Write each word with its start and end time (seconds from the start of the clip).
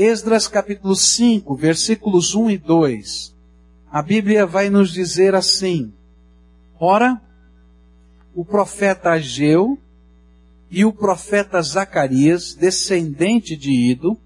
Esdras 0.00 0.46
capítulo 0.46 0.94
5, 0.94 1.56
versículos 1.56 2.32
1 2.32 2.50
e 2.52 2.56
2, 2.56 3.34
a 3.90 4.00
Bíblia 4.00 4.46
vai 4.46 4.70
nos 4.70 4.92
dizer 4.92 5.34
assim: 5.34 5.92
Ora, 6.78 7.20
o 8.32 8.44
profeta 8.44 9.10
Ageu 9.10 9.76
e 10.70 10.84
o 10.84 10.92
profeta 10.92 11.60
Zacarias, 11.60 12.54
descendente 12.54 13.56
de 13.56 13.72
Ido, 13.72 14.16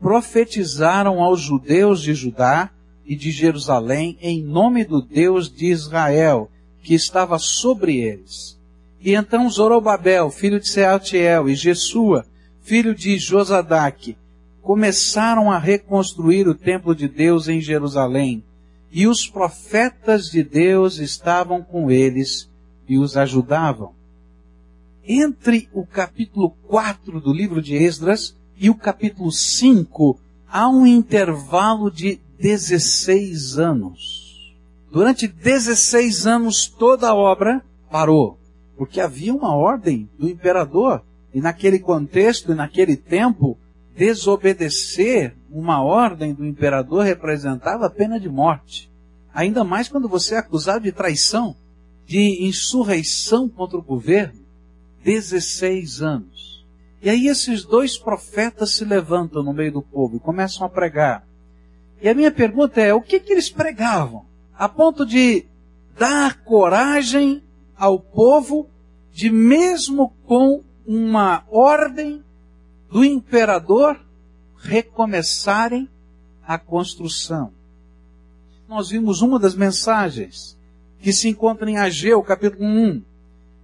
profetizaram 0.00 1.22
aos 1.22 1.40
judeus 1.40 2.02
de 2.02 2.12
Judá 2.12 2.72
e 3.06 3.14
de 3.14 3.30
Jerusalém 3.30 4.18
em 4.20 4.42
nome 4.42 4.82
do 4.82 5.00
Deus 5.00 5.48
de 5.48 5.66
Israel, 5.66 6.50
que 6.82 6.92
estava 6.92 7.38
sobre 7.38 7.98
eles. 7.98 8.58
E 9.00 9.14
então 9.14 9.48
Zorobabel, 9.48 10.28
filho 10.32 10.58
de 10.58 10.66
Sealtiel, 10.66 11.48
e 11.48 11.54
Jesua, 11.54 12.26
filho 12.62 12.92
de 12.92 13.16
Josadaque, 13.16 14.16
começaram 14.64 15.52
a 15.52 15.58
reconstruir 15.58 16.48
o 16.48 16.54
templo 16.54 16.94
de 16.94 17.06
Deus 17.06 17.48
em 17.48 17.60
Jerusalém, 17.60 18.42
e 18.90 19.06
os 19.06 19.28
profetas 19.28 20.30
de 20.30 20.42
Deus 20.42 20.96
estavam 20.98 21.62
com 21.62 21.90
eles 21.90 22.50
e 22.88 22.98
os 22.98 23.14
ajudavam. 23.14 23.92
Entre 25.06 25.68
o 25.72 25.84
capítulo 25.84 26.50
4 26.66 27.20
do 27.20 27.30
livro 27.30 27.60
de 27.60 27.74
Esdras 27.74 28.34
e 28.56 28.70
o 28.70 28.74
capítulo 28.74 29.30
5, 29.30 30.18
há 30.48 30.66
um 30.66 30.86
intervalo 30.86 31.90
de 31.90 32.18
16 32.40 33.58
anos. 33.58 34.54
Durante 34.90 35.28
16 35.28 36.26
anos 36.26 36.68
toda 36.68 37.10
a 37.10 37.14
obra 37.14 37.62
parou, 37.90 38.38
porque 38.78 38.98
havia 38.98 39.34
uma 39.34 39.54
ordem 39.54 40.08
do 40.18 40.26
imperador, 40.26 41.02
e 41.34 41.40
naquele 41.40 41.80
contexto 41.80 42.52
e 42.52 42.54
naquele 42.54 42.96
tempo, 42.96 43.58
desobedecer 43.96 45.34
uma 45.50 45.82
ordem 45.82 46.34
do 46.34 46.44
imperador 46.44 47.04
representava 47.04 47.88
pena 47.88 48.18
de 48.18 48.28
morte. 48.28 48.90
Ainda 49.32 49.64
mais 49.64 49.88
quando 49.88 50.08
você 50.08 50.34
é 50.34 50.38
acusado 50.38 50.84
de 50.84 50.92
traição, 50.92 51.56
de 52.06 52.44
insurreição 52.44 53.48
contra 53.48 53.78
o 53.78 53.82
governo. 53.82 54.44
16 55.04 56.00
anos. 56.00 56.64
E 57.02 57.10
aí 57.10 57.26
esses 57.26 57.64
dois 57.64 57.98
profetas 57.98 58.76
se 58.76 58.84
levantam 58.84 59.42
no 59.42 59.52
meio 59.52 59.72
do 59.72 59.82
povo 59.82 60.16
e 60.16 60.20
começam 60.20 60.66
a 60.66 60.70
pregar. 60.70 61.26
E 62.00 62.08
a 62.08 62.14
minha 62.14 62.32
pergunta 62.32 62.80
é, 62.80 62.94
o 62.94 63.02
que, 63.02 63.20
que 63.20 63.32
eles 63.32 63.50
pregavam? 63.50 64.24
A 64.56 64.68
ponto 64.68 65.04
de 65.04 65.44
dar 65.98 66.42
coragem 66.42 67.42
ao 67.76 68.00
povo 68.00 68.68
de 69.12 69.30
mesmo 69.30 70.14
com 70.26 70.62
uma 70.86 71.44
ordem 71.50 72.24
do 72.94 73.04
imperador 73.04 74.00
recomeçarem 74.56 75.88
a 76.46 76.56
construção. 76.56 77.50
Nós 78.68 78.90
vimos 78.90 79.20
uma 79.20 79.36
das 79.36 79.56
mensagens 79.56 80.56
que 81.00 81.12
se 81.12 81.28
encontra 81.28 81.68
em 81.68 81.76
Ageu, 81.76 82.22
capítulo 82.22 82.64
1, 82.64 83.02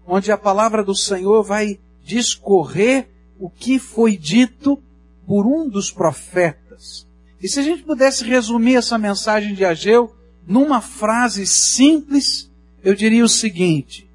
onde 0.05 0.33
a 0.33 0.37
palavra 0.37 0.83
do 0.83 0.97
Senhor 0.97 1.45
vai 1.45 1.79
discorrer 2.05 3.09
o 3.39 3.49
que 3.49 3.79
foi 3.79 4.17
dito 4.17 4.83
por 5.25 5.47
um 5.47 5.69
dos 5.69 5.93
profetas. 5.93 7.07
E 7.41 7.49
se 7.49 7.61
a 7.61 7.63
gente 7.63 7.85
pudesse 7.85 8.25
resumir 8.25 8.75
essa 8.75 8.99
mensagem 8.99 9.55
de 9.55 9.65
Ageu 9.65 10.13
numa 10.45 10.81
frase 10.81 11.47
simples, 11.47 12.51
eu 12.83 12.97
diria 12.97 13.25
o 13.25 13.29
seguinte: 13.29 14.11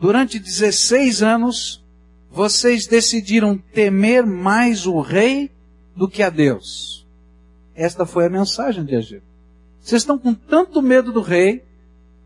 durante 0.00 0.38
16 0.38 1.22
anos, 1.22 1.84
vocês 2.36 2.86
decidiram 2.86 3.56
temer 3.56 4.26
mais 4.26 4.86
o 4.86 5.00
rei 5.00 5.50
do 5.96 6.06
que 6.06 6.22
a 6.22 6.28
Deus. 6.28 7.06
Esta 7.74 8.04
foi 8.04 8.26
a 8.26 8.28
mensagem 8.28 8.84
de 8.84 8.94
Ageu. 8.94 9.22
Vocês 9.80 10.02
estão 10.02 10.18
com 10.18 10.34
tanto 10.34 10.82
medo 10.82 11.10
do 11.10 11.22
rei 11.22 11.64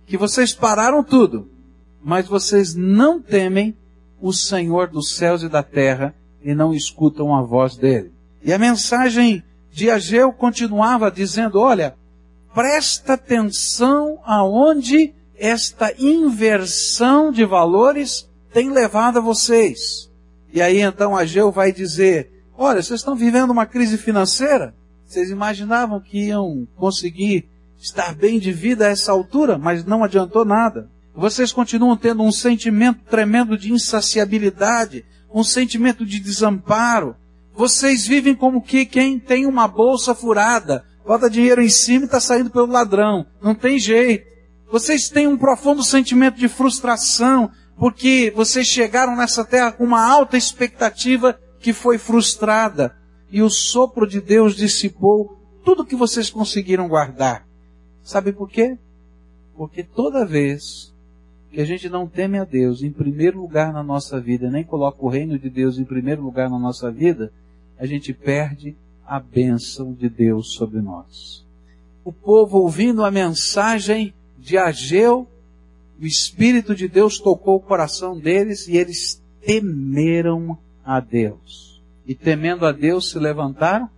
que 0.07 0.17
vocês 0.17 0.53
pararam 0.53 1.05
tudo, 1.05 1.49
mas 2.03 2.27
vocês 2.27 2.75
não 2.75 3.23
temem 3.23 3.77
o 4.21 4.33
Senhor 4.33 4.89
dos 4.89 5.15
céus 5.15 5.45
e 5.45 5.49
da 5.49 5.63
terra 5.63 6.13
e 6.43 6.57
não 6.57 6.75
escutam 6.75 7.33
a 7.33 7.41
voz 7.41 7.77
dele. 7.77 8.11
E 8.43 8.53
a 8.53 8.59
mensagem 8.59 9.45
de 9.71 9.91
Ageu 9.93 10.33
continuava 10.33 11.09
dizendo: 11.09 11.61
olha, 11.61 11.95
presta 12.53 13.13
atenção 13.13 14.19
aonde 14.25 15.15
esta 15.37 15.95
inversão 15.97 17.31
de 17.31 17.45
valores 17.45 18.29
tem 18.53 18.71
levado 18.71 19.19
a 19.19 19.23
vocês. 19.23 20.11
E 20.53 20.61
aí 20.61 20.81
então 20.81 21.17
Ageu 21.17 21.51
vai 21.53 21.73
dizer, 21.73 22.45
olha, 22.57 22.83
vocês 22.83 23.01
estão 23.01 23.15
vivendo 23.15 23.51
uma 23.51 23.67
crise 23.67 23.97
financeira? 23.97 24.75
Vocês 25.07 25.31
imaginavam 25.31 26.01
que 26.01 26.27
iam 26.27 26.67
conseguir 26.77 27.49
estar 27.79 28.15
bem 28.15 28.39
de 28.39 28.53
vida 28.53 28.87
a 28.87 28.91
essa 28.91 29.11
altura, 29.11 29.59
mas 29.59 29.85
não 29.85 30.05
adiantou 30.05 30.45
nada. 30.45 30.89
Vocês 31.15 31.53
continuam 31.53 31.97
tendo 31.97 32.23
um 32.23 32.31
sentimento 32.31 33.01
tremendo 33.09 33.57
de 33.59 33.73
insaciabilidade, 33.73 35.05
um 35.33 35.43
sentimento 35.43 36.05
de 36.05 36.21
desamparo. 36.21 37.17
Vocês 37.55 38.07
vivem 38.07 38.35
como 38.35 38.63
que 38.63 38.87
quem 38.87 39.19
tem 39.19 39.47
uma 39.47 39.67
bolsa 39.67 40.15
furada, 40.15 40.85
bota 41.05 41.29
dinheiro 41.29 41.61
em 41.61 41.69
cima 41.69 42.05
e 42.05 42.07
está 42.07 42.21
saindo 42.21 42.51
pelo 42.51 42.67
ladrão. 42.67 43.27
Não 43.43 43.55
tem 43.55 43.79
jeito. 43.79 44.31
Vocês 44.71 45.09
têm 45.09 45.27
um 45.27 45.37
profundo 45.37 45.83
sentimento 45.83 46.39
de 46.39 46.49
frustração, 46.49 47.51
porque 47.81 48.31
vocês 48.37 48.67
chegaram 48.67 49.17
nessa 49.17 49.43
terra 49.43 49.73
com 49.73 49.85
uma 49.85 50.07
alta 50.07 50.37
expectativa 50.37 51.41
que 51.59 51.73
foi 51.73 51.97
frustrada. 51.97 52.95
E 53.31 53.41
o 53.41 53.49
sopro 53.49 54.07
de 54.07 54.21
Deus 54.21 54.55
dissipou 54.55 55.39
tudo 55.65 55.87
que 55.87 55.97
vocês 55.97 56.29
conseguiram 56.29 56.87
guardar. 56.87 57.49
Sabe 58.03 58.35
por 58.35 58.51
quê? 58.51 58.77
Porque 59.57 59.83
toda 59.83 60.27
vez 60.27 60.93
que 61.51 61.59
a 61.59 61.65
gente 61.65 61.89
não 61.89 62.07
teme 62.07 62.39
a 62.39 62.45
Deus 62.45 62.83
em 62.83 62.91
primeiro 62.91 63.41
lugar 63.41 63.73
na 63.73 63.83
nossa 63.83 64.21
vida, 64.21 64.51
nem 64.51 64.63
coloca 64.63 65.03
o 65.03 65.09
reino 65.09 65.39
de 65.39 65.49
Deus 65.49 65.79
em 65.79 65.85
primeiro 65.85 66.23
lugar 66.23 66.51
na 66.51 66.59
nossa 66.59 66.91
vida, 66.91 67.33
a 67.79 67.87
gente 67.87 68.13
perde 68.13 68.77
a 69.07 69.19
bênção 69.19 69.95
de 69.95 70.11
Deus 70.11 70.53
sobre 70.53 70.83
nós. 70.83 71.47
O 72.05 72.13
povo 72.13 72.59
ouvindo 72.59 73.03
a 73.03 73.11
mensagem 73.11 74.13
de 74.39 74.59
Ageu 74.59 75.27
o 76.01 76.07
Espírito 76.07 76.75
de 76.75 76.89
Deus 76.89 77.19
tocou 77.19 77.57
o 77.57 77.61
coração 77.61 78.19
deles 78.19 78.67
e 78.67 78.77
eles 78.77 79.23
temeram 79.45 80.57
a 80.85 80.99
Deus. 80.99 81.83
E 82.07 82.15
temendo 82.15 82.65
a 82.65 82.73
Deus 82.73 83.11
se 83.11 83.19
levantaram 83.19 83.89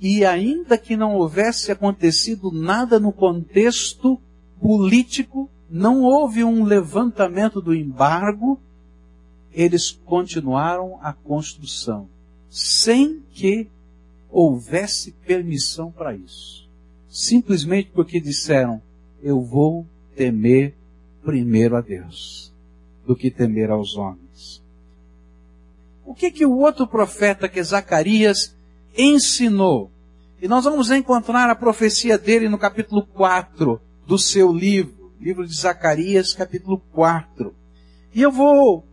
e 0.00 0.24
ainda 0.24 0.78
que 0.78 0.96
não 0.96 1.16
houvesse 1.16 1.72
acontecido 1.72 2.52
nada 2.52 3.00
no 3.00 3.12
contexto 3.12 4.18
político, 4.60 5.50
não 5.68 6.02
houve 6.02 6.44
um 6.44 6.64
levantamento 6.64 7.60
do 7.60 7.74
embargo, 7.74 8.60
eles 9.52 9.90
continuaram 9.90 10.98
a 11.02 11.12
construção, 11.12 12.08
sem 12.48 13.22
que 13.32 13.68
houvesse 14.30 15.12
permissão 15.26 15.90
para 15.90 16.14
isso. 16.14 16.68
Simplesmente 17.08 17.90
porque 17.92 18.20
disseram, 18.20 18.80
eu 19.22 19.40
vou 19.42 19.86
temer 20.14 20.74
primeiro 21.28 21.76
a 21.76 21.82
Deus 21.82 22.50
do 23.06 23.14
que 23.14 23.30
temer 23.30 23.70
aos 23.70 23.98
homens. 23.98 24.62
O 26.06 26.14
que 26.14 26.30
que 26.30 26.46
o 26.46 26.56
outro 26.56 26.86
profeta 26.86 27.50
que 27.50 27.62
Zacarias 27.62 28.56
ensinou? 28.96 29.90
E 30.40 30.48
nós 30.48 30.64
vamos 30.64 30.90
encontrar 30.90 31.50
a 31.50 31.54
profecia 31.54 32.16
dele 32.16 32.48
no 32.48 32.56
capítulo 32.56 33.06
4 33.08 33.78
do 34.06 34.18
seu 34.18 34.50
livro, 34.50 35.12
livro 35.20 35.46
de 35.46 35.54
Zacarias, 35.54 36.32
capítulo 36.32 36.78
4. 36.94 37.54
E 38.14 38.22
eu 38.22 38.32
vou 38.32 38.86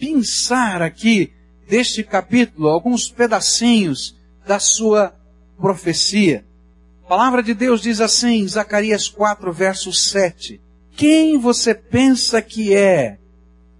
pensar 0.00 0.80
aqui 0.80 1.34
deste 1.68 2.02
capítulo 2.02 2.68
alguns 2.68 3.10
pedacinhos 3.10 4.16
da 4.46 4.58
sua 4.58 5.14
profecia. 5.58 6.46
A 7.04 7.08
palavra 7.08 7.42
de 7.42 7.52
Deus 7.52 7.82
diz 7.82 8.00
assim, 8.00 8.48
Zacarias 8.48 9.06
4, 9.06 9.52
verso 9.52 9.92
7. 9.92 10.63
Quem 10.96 11.38
você 11.38 11.74
pensa 11.74 12.40
que 12.40 12.72
é? 12.74 13.18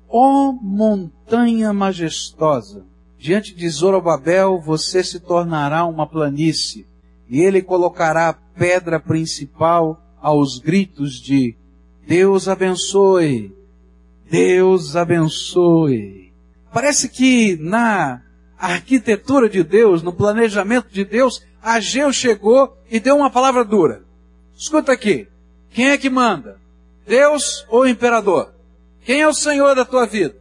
Ó 0.08 0.49
oh, 0.49 0.52
montanha 0.52 1.72
majestosa! 1.72 2.84
Diante 3.19 3.55
de 3.55 3.69
Zorobabel 3.69 4.61
você 4.61 5.02
se 5.02 5.20
tornará 5.20 5.87
uma 5.87 6.06
planície, 6.06 6.87
e 7.28 7.40
ele 7.40 7.62
colocará 7.62 8.28
a 8.28 8.32
pedra 8.32 8.99
principal 8.99 10.00
aos 10.20 10.58
gritos 10.58 11.20
de 11.20 11.56
Deus 12.06 12.49
abençoe! 12.49 13.55
Deus 14.28 14.96
abençoe! 14.96 16.32
Parece 16.72 17.08
que 17.08 17.56
na 17.56 18.22
arquitetura 18.58 19.49
de 19.49 19.62
Deus, 19.62 20.02
no 20.02 20.12
planejamento 20.12 20.88
de 20.90 21.05
Deus, 21.05 21.40
Ageu 21.62 22.12
chegou 22.12 22.76
e 22.90 22.99
deu 22.99 23.17
uma 23.17 23.31
palavra 23.31 23.64
dura. 23.64 24.02
Escuta 24.56 24.93
aqui. 24.93 25.28
Quem 25.70 25.90
é 25.90 25.96
que 25.96 26.10
manda? 26.10 26.63
Deus 27.06 27.66
ou 27.68 27.86
imperador? 27.86 28.54
Quem 29.04 29.20
é 29.20 29.28
o 29.28 29.34
Senhor 29.34 29.74
da 29.74 29.84
tua 29.84 30.06
vida? 30.06 30.36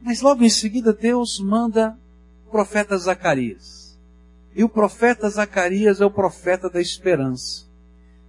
Mas 0.00 0.20
logo 0.22 0.42
em 0.42 0.50
seguida 0.50 0.92
Deus 0.92 1.38
manda 1.38 1.96
o 2.46 2.50
profeta 2.50 2.96
Zacarias. 2.96 3.98
E 4.54 4.64
o 4.64 4.68
profeta 4.68 5.28
Zacarias 5.28 6.00
é 6.00 6.06
o 6.06 6.10
profeta 6.10 6.70
da 6.70 6.80
esperança. 6.80 7.66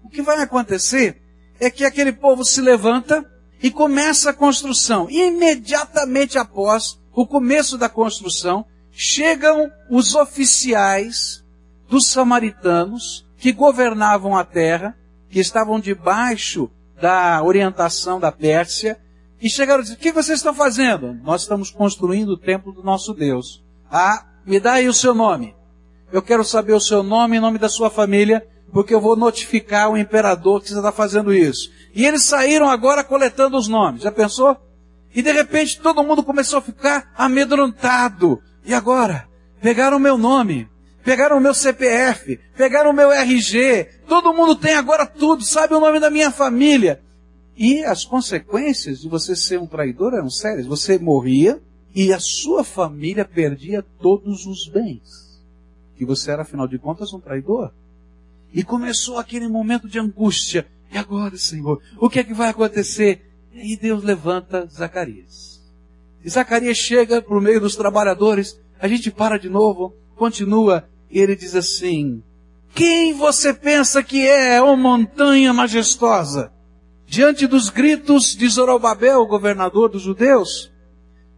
O 0.04 0.10
que 0.10 0.22
vai 0.22 0.42
acontecer 0.42 1.22
é 1.60 1.70
que 1.70 1.86
aquele 1.86 2.12
povo 2.12 2.44
se 2.44 2.62
levanta 2.62 3.26
e 3.62 3.72
começa 3.72 4.32
a 4.32 4.34
construção. 4.34 5.08
E 5.10 5.28
imediatamente 5.28 6.38
após 6.38 7.00
o 7.14 7.26
começo 7.26 7.78
da 7.78 7.90
construção, 7.90 8.66
chegam 8.92 9.72
os 9.90 10.14
oficiais 10.16 11.44
dos 11.90 12.10
samaritanos 12.10 13.26
que 13.38 13.52
governavam 13.52 14.36
a 14.36 14.44
terra, 14.44 14.98
que 15.30 15.40
estavam 15.40 15.80
debaixo 15.80 16.70
da 17.02 17.42
orientação 17.44 18.20
da 18.20 18.32
Pérsia, 18.32 19.00
e 19.42 19.50
chegaram 19.50 19.82
e 19.82 19.84
disseram, 19.84 20.00
o 20.00 20.02
que 20.02 20.12
vocês 20.12 20.40
estão 20.40 20.54
fazendo? 20.54 21.14
Nós 21.24 21.42
estamos 21.42 21.70
construindo 21.70 22.30
o 22.30 22.38
templo 22.38 22.72
do 22.72 22.84
nosso 22.84 23.14
Deus. 23.14 23.64
Ah, 23.92 24.26
me 24.46 24.60
dá 24.60 24.74
aí 24.74 24.88
o 24.88 24.94
seu 24.94 25.14
nome. 25.14 25.56
Eu 26.12 26.22
quero 26.22 26.44
saber 26.44 26.74
o 26.74 26.80
seu 26.80 27.04
nome 27.04 27.38
e 27.38 27.40
nome 27.40 27.60
da 27.60 27.70
sua 27.70 27.90
família, 27.90 28.46
porque 28.72 28.94
eu 28.94 29.02
vou 29.02 29.16
notificar 29.16 29.90
o 29.90 29.98
imperador 29.98 30.62
que 30.62 30.70
você 30.70 30.76
está 30.76 30.92
fazendo 30.92 31.34
isso. 31.34 31.70
E 31.94 32.06
eles 32.06 32.24
saíram 32.24 32.70
agora 32.70 33.04
coletando 33.04 33.58
os 33.58 33.68
nomes. 33.68 34.02
Já 34.02 34.12
pensou? 34.12 34.58
E 35.14 35.22
de 35.22 35.32
repente 35.32 35.80
todo 35.80 36.04
mundo 36.04 36.24
começou 36.24 36.60
a 36.60 36.62
ficar 36.62 37.12
amedrontado. 37.18 38.42
E 38.66 38.74
agora? 38.74 39.28
Pegaram 39.62 39.98
o 39.98 40.00
meu 40.00 40.18
nome, 40.18 40.70
pegaram 41.04 41.38
o 41.38 41.42
meu 41.42 41.54
CPF, 41.54 42.40
pegaram 42.56 42.92
o 42.92 42.94
meu 42.94 43.12
RG, 43.12 43.88
todo 44.08 44.34
mundo 44.34 44.56
tem 44.56 44.74
agora 44.74 45.06
tudo, 45.06 45.44
sabe 45.44 45.74
o 45.74 45.80
nome 45.80 46.00
da 46.00 46.10
minha 46.10 46.32
família. 46.32 47.02
E 47.56 47.84
as 47.84 48.06
consequências 48.06 49.02
de 49.02 49.10
você 49.10 49.36
ser 49.36 49.60
um 49.60 49.66
traidor 49.66 50.14
eram 50.14 50.30
sérias. 50.30 50.68
Você 50.68 50.98
morria 51.00 51.60
e 51.94 52.14
a 52.14 52.20
sua 52.20 52.64
família 52.64 53.26
perdia 53.26 53.84
todos 54.00 54.46
os 54.46 54.68
bens. 54.68 55.42
Que 55.96 56.06
você 56.06 56.32
era, 56.32 56.44
afinal 56.44 56.68
de 56.68 56.78
contas, 56.78 57.12
um 57.14 57.20
traidor. 57.20 57.72
E 58.54 58.64
começou 58.64 59.18
aquele 59.18 59.48
momento 59.48 59.90
de 59.90 59.98
angústia. 59.98 60.68
E 60.92 60.98
agora, 60.98 61.36
Senhor, 61.38 61.82
o 62.00 62.10
que 62.10 62.20
é 62.20 62.24
que 62.24 62.34
vai 62.34 62.50
acontecer? 62.50 63.26
E 63.52 63.60
aí 63.60 63.76
Deus 63.76 64.04
levanta 64.04 64.68
Zacarias. 64.68 65.60
E 66.24 66.30
Zacarias 66.30 66.78
chega 66.78 67.22
para 67.22 67.38
o 67.38 67.42
meio 67.42 67.60
dos 67.60 67.76
trabalhadores. 67.76 68.60
A 68.80 68.88
gente 68.88 69.10
para 69.10 69.38
de 69.38 69.50
novo, 69.50 69.96
continua. 70.16 70.88
E 71.10 71.20
ele 71.20 71.36
diz 71.36 71.56
assim: 71.56 72.22
Quem 72.78 73.12
você 73.12 73.56
pensa 73.56 74.04
que 74.04 74.28
é, 74.28 74.62
ó 74.62 74.76
montanha 74.76 75.52
majestosa? 75.52 76.52
Diante 77.08 77.48
dos 77.48 77.72
gritos 77.72 78.36
de 78.36 78.48
Zorobabel, 78.48 79.26
governador 79.26 79.90
dos 79.90 80.04
judeus, 80.04 80.72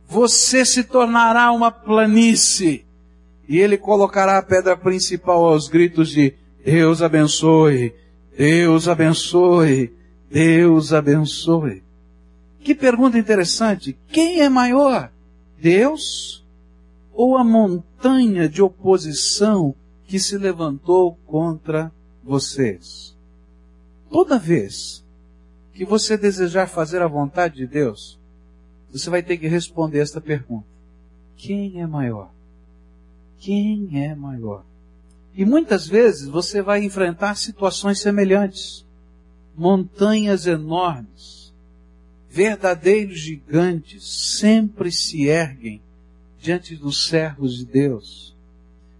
você 0.05 0.65
se 0.65 0.83
tornará 0.83 1.49
uma 1.53 1.71
planície. 1.71 2.85
E 3.47 3.57
ele 3.57 3.77
colocará 3.77 4.37
a 4.37 4.41
pedra 4.41 4.75
principal 4.75 5.45
aos 5.45 5.69
gritos 5.69 6.09
de 6.09 6.33
Deus 6.65 7.01
abençoe, 7.01 7.95
Deus 8.37 8.89
abençoe, 8.89 9.93
Deus 10.29 10.91
abençoe. 10.91 11.81
Que 12.59 12.75
pergunta 12.75 13.17
interessante. 13.17 13.97
Quem 14.09 14.41
é 14.41 14.49
maior? 14.49 15.09
Deus 15.57 16.45
ou 17.13 17.37
a 17.37 17.45
montanha 17.45 18.49
de 18.49 18.61
oposição 18.61 19.73
que 20.09 20.19
se 20.19 20.39
levantou 20.39 21.15
contra 21.27 21.91
vocês? 22.23 23.15
Toda 24.09 24.39
vez 24.39 25.05
que 25.71 25.85
você 25.85 26.17
desejar 26.17 26.67
fazer 26.67 26.99
a 27.03 27.07
vontade 27.07 27.57
de 27.57 27.67
Deus, 27.67 28.19
você 28.91 29.07
vai 29.07 29.21
ter 29.21 29.37
que 29.37 29.47
responder 29.47 29.99
esta 29.99 30.19
pergunta: 30.19 30.65
Quem 31.37 31.79
é 31.79 31.85
maior? 31.85 32.31
Quem 33.37 34.03
é 34.03 34.15
maior? 34.15 34.65
E 35.35 35.45
muitas 35.45 35.87
vezes 35.87 36.27
você 36.27 36.59
vai 36.59 36.83
enfrentar 36.83 37.35
situações 37.35 38.01
semelhantes. 38.01 38.83
Montanhas 39.55 40.47
enormes, 40.47 41.53
verdadeiros 42.27 43.19
gigantes, 43.19 44.37
sempre 44.39 44.91
se 44.91 45.27
erguem 45.27 45.81
diante 46.39 46.75
dos 46.75 47.05
servos 47.07 47.57
de 47.57 47.65
Deus. 47.65 48.28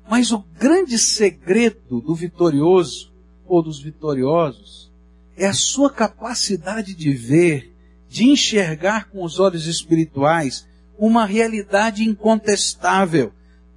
Mas 0.10 0.32
o 0.32 0.44
grande 0.58 0.98
segredo 0.98 2.02
do 2.02 2.16
vitorioso 2.16 3.14
ou 3.48 3.62
dos 3.62 3.80
vitoriosos 3.80 4.92
é 5.38 5.46
a 5.46 5.54
sua 5.54 5.92
capacidade 5.92 6.96
de 6.96 7.12
ver, 7.12 7.72
de 8.10 8.24
enxergar 8.24 9.08
com 9.12 9.24
os 9.24 9.40
olhos 9.40 9.68
espirituais 9.68 10.68
uma 10.98 11.28
realidade 11.28 12.04
incontestável. 12.04 13.32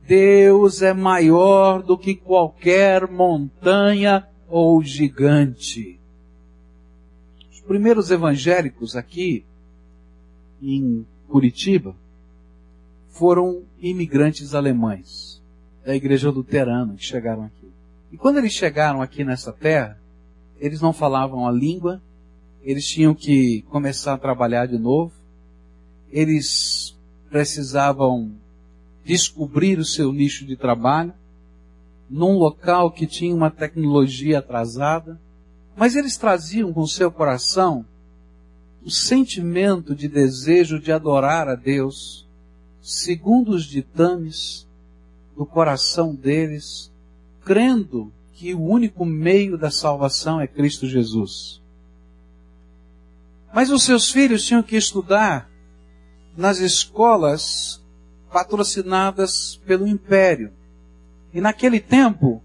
Deus 0.06 0.80
é 0.80 0.94
maior 0.94 1.82
do 1.82 1.98
que 1.98 2.14
qualquer 2.14 3.06
montanha 3.06 4.26
ou 4.48 4.82
gigante. 4.82 6.00
Os 7.52 7.60
primeiros 7.60 8.10
evangélicos 8.10 8.96
aqui 8.96 9.44
em 10.62 11.06
Curitiba 11.28 11.94
foram 13.10 13.64
imigrantes 13.82 14.54
alemães 14.54 15.31
da 15.84 15.94
igreja 15.94 16.30
luterana 16.30 16.94
que 16.94 17.04
chegaram 17.04 17.44
aqui. 17.44 17.70
E 18.12 18.16
quando 18.16 18.38
eles 18.38 18.52
chegaram 18.52 19.02
aqui 19.02 19.24
nessa 19.24 19.52
terra, 19.52 19.98
eles 20.58 20.80
não 20.80 20.92
falavam 20.92 21.46
a 21.46 21.50
língua, 21.50 22.00
eles 22.62 22.86
tinham 22.86 23.14
que 23.14 23.62
começar 23.62 24.14
a 24.14 24.18
trabalhar 24.18 24.66
de 24.66 24.78
novo, 24.78 25.12
eles 26.10 26.96
precisavam 27.30 28.32
descobrir 29.04 29.78
o 29.78 29.84
seu 29.84 30.12
nicho 30.12 30.46
de 30.46 30.56
trabalho, 30.56 31.12
num 32.08 32.36
local 32.36 32.90
que 32.90 33.06
tinha 33.06 33.34
uma 33.34 33.50
tecnologia 33.50 34.38
atrasada, 34.38 35.18
mas 35.76 35.96
eles 35.96 36.16
traziam 36.16 36.72
com 36.72 36.86
seu 36.86 37.10
coração 37.10 37.84
o 38.84 38.90
sentimento 38.90 39.94
de 39.94 40.08
desejo 40.08 40.78
de 40.78 40.92
adorar 40.92 41.48
a 41.48 41.54
Deus, 41.54 42.28
segundo 42.80 43.52
os 43.52 43.64
ditames 43.64 44.66
do 45.42 45.46
coração 45.46 46.14
deles, 46.14 46.88
crendo 47.44 48.12
que 48.32 48.54
o 48.54 48.62
único 48.62 49.04
meio 49.04 49.58
da 49.58 49.72
salvação 49.72 50.40
é 50.40 50.46
Cristo 50.46 50.86
Jesus. 50.86 51.60
Mas 53.52 53.68
os 53.68 53.82
seus 53.82 54.08
filhos 54.08 54.44
tinham 54.44 54.62
que 54.62 54.76
estudar 54.76 55.50
nas 56.36 56.60
escolas 56.60 57.82
patrocinadas 58.32 59.60
pelo 59.66 59.84
império. 59.84 60.52
E 61.34 61.40
naquele 61.40 61.80
tempo, 61.80 62.40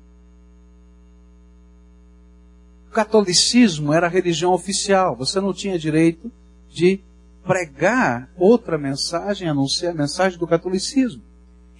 o 2.89 2.91
catolicismo 2.91 3.93
era 3.93 4.07
a 4.07 4.09
religião 4.09 4.53
oficial. 4.53 5.15
Você 5.17 5.39
não 5.39 5.53
tinha 5.53 5.77
direito 5.77 6.31
de 6.67 6.99
pregar 7.45 8.27
outra 8.35 8.75
mensagem 8.75 9.47
a 9.47 9.53
não 9.53 9.67
ser 9.67 9.87
a 9.87 9.93
mensagem 9.93 10.39
do 10.39 10.47
catolicismo. 10.47 11.26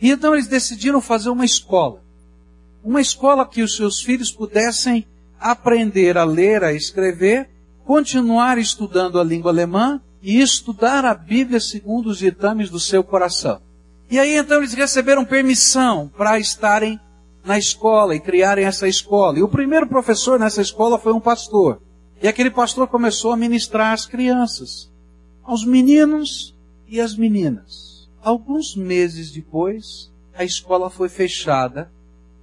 E 0.01 0.11
então 0.11 0.33
eles 0.33 0.47
decidiram 0.47 1.01
fazer 1.01 1.29
uma 1.29 1.45
escola 1.45 2.01
uma 2.87 3.01
escola 3.01 3.45
que 3.45 3.61
os 3.61 3.75
seus 3.75 4.01
filhos 4.01 4.31
pudessem 4.31 5.05
aprender 5.37 6.17
a 6.17 6.23
ler, 6.23 6.63
a 6.63 6.71
escrever, 6.71 7.49
continuar 7.83 8.57
estudando 8.57 9.19
a 9.19 9.23
língua 9.25 9.51
alemã 9.51 10.01
e 10.21 10.39
estudar 10.39 11.03
a 11.03 11.13
Bíblia 11.13 11.59
segundo 11.59 12.07
os 12.07 12.19
ditames 12.19 12.69
do 12.69 12.79
seu 12.79 13.03
coração. 13.03 13.59
E 14.09 14.17
aí 14.17 14.37
então 14.37 14.59
eles 14.59 14.73
receberam 14.73 15.25
permissão 15.25 16.09
para 16.17 16.39
estarem 16.39 16.97
na 17.43 17.57
escola 17.57 18.15
e 18.15 18.21
criarem 18.21 18.63
essa 18.63 18.87
escola. 18.87 19.37
E 19.37 19.43
o 19.43 19.49
primeiro 19.49 19.87
professor 19.87 20.39
nessa 20.39 20.61
escola 20.61 20.97
foi 20.97 21.11
um 21.11 21.19
pastor. 21.19 21.81
E 22.21 22.27
aquele 22.27 22.49
pastor 22.49 22.87
começou 22.87 23.33
a 23.33 23.37
ministrar 23.37 23.91
às 23.91 24.05
crianças, 24.05 24.89
aos 25.43 25.65
meninos 25.65 26.55
e 26.87 27.01
às 27.01 27.17
meninas. 27.17 27.86
Alguns 28.21 28.75
meses 28.75 29.31
depois, 29.31 30.11
a 30.33 30.43
escola 30.43 30.89
foi 30.89 31.09
fechada 31.09 31.91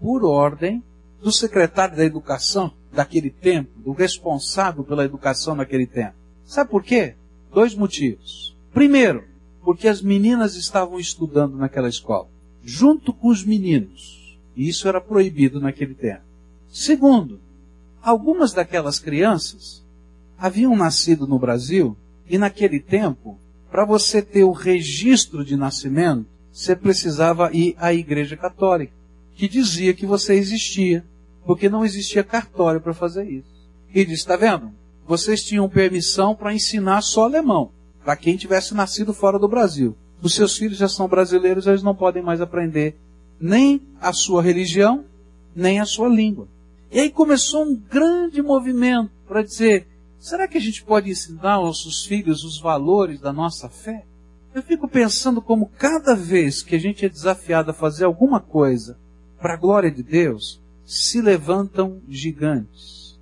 por 0.00 0.24
ordem 0.24 0.82
do 1.22 1.32
secretário 1.32 1.96
da 1.96 2.04
educação 2.04 2.72
daquele 2.92 3.30
tempo, 3.30 3.70
do 3.80 3.92
responsável 3.92 4.84
pela 4.84 5.04
educação 5.04 5.54
naquele 5.54 5.86
tempo. 5.86 6.14
Sabe 6.44 6.70
por 6.70 6.82
quê? 6.82 7.14
Dois 7.52 7.74
motivos. 7.74 8.56
Primeiro, 8.72 9.24
porque 9.62 9.88
as 9.88 10.02
meninas 10.02 10.56
estavam 10.56 11.00
estudando 11.00 11.56
naquela 11.56 11.88
escola, 11.88 12.28
junto 12.62 13.12
com 13.12 13.28
os 13.28 13.44
meninos. 13.44 14.38
E 14.54 14.68
isso 14.68 14.86
era 14.86 15.00
proibido 15.00 15.60
naquele 15.60 15.94
tempo. 15.94 16.22
Segundo, 16.68 17.40
algumas 18.02 18.52
daquelas 18.52 18.98
crianças 18.98 19.82
haviam 20.36 20.76
nascido 20.76 21.26
no 21.26 21.38
Brasil 21.38 21.96
e 22.28 22.36
naquele 22.36 22.80
tempo, 22.80 23.38
para 23.74 23.84
você 23.84 24.22
ter 24.22 24.44
o 24.44 24.52
registro 24.52 25.44
de 25.44 25.56
nascimento, 25.56 26.26
você 26.52 26.76
precisava 26.76 27.50
ir 27.52 27.74
à 27.76 27.92
igreja 27.92 28.36
católica 28.36 28.92
que 29.34 29.48
dizia 29.48 29.92
que 29.92 30.06
você 30.06 30.34
existia, 30.34 31.04
porque 31.44 31.68
não 31.68 31.84
existia 31.84 32.22
cartório 32.22 32.80
para 32.80 32.94
fazer 32.94 33.28
isso. 33.28 33.52
E 33.92 34.04
disse, 34.04 34.22
está 34.22 34.36
vendo? 34.36 34.70
Vocês 35.08 35.42
tinham 35.42 35.68
permissão 35.68 36.36
para 36.36 36.54
ensinar 36.54 37.02
só 37.02 37.24
alemão, 37.24 37.72
para 38.04 38.14
quem 38.14 38.36
tivesse 38.36 38.74
nascido 38.74 39.12
fora 39.12 39.40
do 39.40 39.48
Brasil. 39.48 39.96
Os 40.22 40.36
seus 40.36 40.56
filhos 40.56 40.78
já 40.78 40.86
são 40.86 41.08
brasileiros, 41.08 41.66
eles 41.66 41.82
não 41.82 41.96
podem 41.96 42.22
mais 42.22 42.40
aprender 42.40 42.96
nem 43.40 43.82
a 44.00 44.12
sua 44.12 44.40
religião, 44.40 45.04
nem 45.52 45.80
a 45.80 45.84
sua 45.84 46.06
língua. 46.06 46.46
E 46.92 47.00
aí 47.00 47.10
começou 47.10 47.64
um 47.64 47.74
grande 47.74 48.40
movimento 48.40 49.10
para 49.26 49.42
dizer: 49.42 49.88
será 50.24 50.48
que 50.48 50.56
a 50.56 50.60
gente 50.60 50.82
pode 50.82 51.10
ensinar 51.10 51.52
aos 51.52 51.66
nossos 51.66 52.06
filhos 52.06 52.44
os 52.44 52.58
valores 52.58 53.20
da 53.20 53.30
nossa 53.30 53.68
fé? 53.68 54.06
Eu 54.54 54.62
fico 54.62 54.88
pensando 54.88 55.42
como 55.42 55.70
cada 55.76 56.14
vez 56.14 56.62
que 56.62 56.74
a 56.74 56.78
gente 56.78 57.04
é 57.04 57.10
desafiado 57.10 57.72
a 57.72 57.74
fazer 57.74 58.06
alguma 58.06 58.40
coisa 58.40 58.96
para 59.38 59.52
a 59.52 59.56
glória 59.58 59.90
de 59.90 60.02
Deus, 60.02 60.62
se 60.86 61.20
levantam 61.20 62.00
gigantes. 62.08 63.18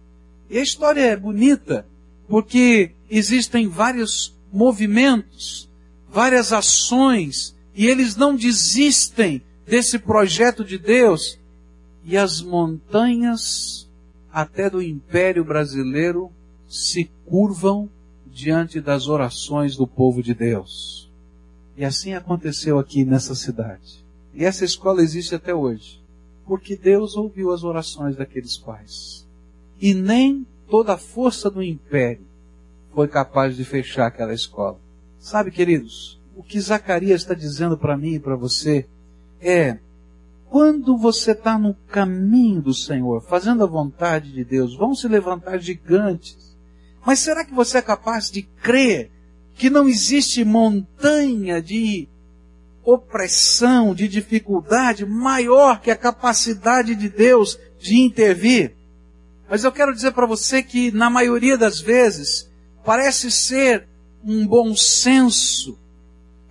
E 0.48 0.58
a 0.58 0.62
história 0.62 1.00
é 1.00 1.16
bonita 1.16 1.84
porque 2.28 2.92
existem 3.10 3.66
vários 3.66 4.38
movimentos, 4.52 5.68
várias 6.08 6.52
ações, 6.52 7.56
e 7.74 7.88
eles 7.88 8.14
não 8.14 8.36
desistem 8.36 9.42
desse 9.66 9.98
projeto 9.98 10.64
de 10.64 10.78
Deus. 10.78 11.36
E 12.04 12.16
as 12.16 12.40
montanhas, 12.40 13.90
até 14.32 14.70
do 14.70 14.80
Império 14.80 15.44
Brasileiro, 15.44 16.30
se 16.72 17.10
curvam 17.26 17.86
diante 18.26 18.80
das 18.80 19.06
orações 19.06 19.76
do 19.76 19.86
povo 19.86 20.22
de 20.22 20.32
Deus. 20.32 21.12
E 21.76 21.84
assim 21.84 22.14
aconteceu 22.14 22.78
aqui 22.78 23.04
nessa 23.04 23.34
cidade. 23.34 24.02
E 24.32 24.42
essa 24.42 24.64
escola 24.64 25.02
existe 25.02 25.34
até 25.34 25.54
hoje. 25.54 26.02
Porque 26.46 26.74
Deus 26.74 27.14
ouviu 27.14 27.52
as 27.52 27.62
orações 27.62 28.16
daqueles 28.16 28.56
pais. 28.56 29.28
E 29.78 29.92
nem 29.92 30.46
toda 30.70 30.94
a 30.94 30.98
força 30.98 31.50
do 31.50 31.62
império 31.62 32.24
foi 32.94 33.06
capaz 33.06 33.54
de 33.54 33.66
fechar 33.66 34.06
aquela 34.06 34.32
escola. 34.32 34.80
Sabe, 35.18 35.50
queridos, 35.50 36.18
o 36.34 36.42
que 36.42 36.58
Zacarias 36.58 37.20
está 37.20 37.34
dizendo 37.34 37.76
para 37.76 37.98
mim 37.98 38.14
e 38.14 38.20
para 38.20 38.34
você 38.34 38.86
é: 39.42 39.78
quando 40.48 40.96
você 40.96 41.32
está 41.32 41.58
no 41.58 41.74
caminho 41.88 42.62
do 42.62 42.72
Senhor, 42.72 43.20
fazendo 43.20 43.62
a 43.62 43.66
vontade 43.66 44.32
de 44.32 44.42
Deus, 44.42 44.74
vão 44.74 44.94
se 44.94 45.06
levantar 45.06 45.58
gigantes. 45.58 46.51
Mas 47.04 47.18
será 47.18 47.44
que 47.44 47.54
você 47.54 47.78
é 47.78 47.82
capaz 47.82 48.30
de 48.30 48.42
crer 48.42 49.10
que 49.54 49.68
não 49.68 49.88
existe 49.88 50.44
montanha 50.44 51.60
de 51.60 52.08
opressão, 52.84 53.94
de 53.94 54.08
dificuldade 54.08 55.04
maior 55.04 55.80
que 55.80 55.90
a 55.90 55.96
capacidade 55.96 56.94
de 56.94 57.08
Deus 57.08 57.58
de 57.78 57.98
intervir? 57.98 58.74
Mas 59.48 59.64
eu 59.64 59.72
quero 59.72 59.94
dizer 59.94 60.12
para 60.12 60.26
você 60.26 60.62
que, 60.62 60.90
na 60.90 61.10
maioria 61.10 61.58
das 61.58 61.80
vezes, 61.80 62.50
parece 62.84 63.30
ser 63.30 63.86
um 64.24 64.46
bom 64.46 64.74
senso 64.74 65.78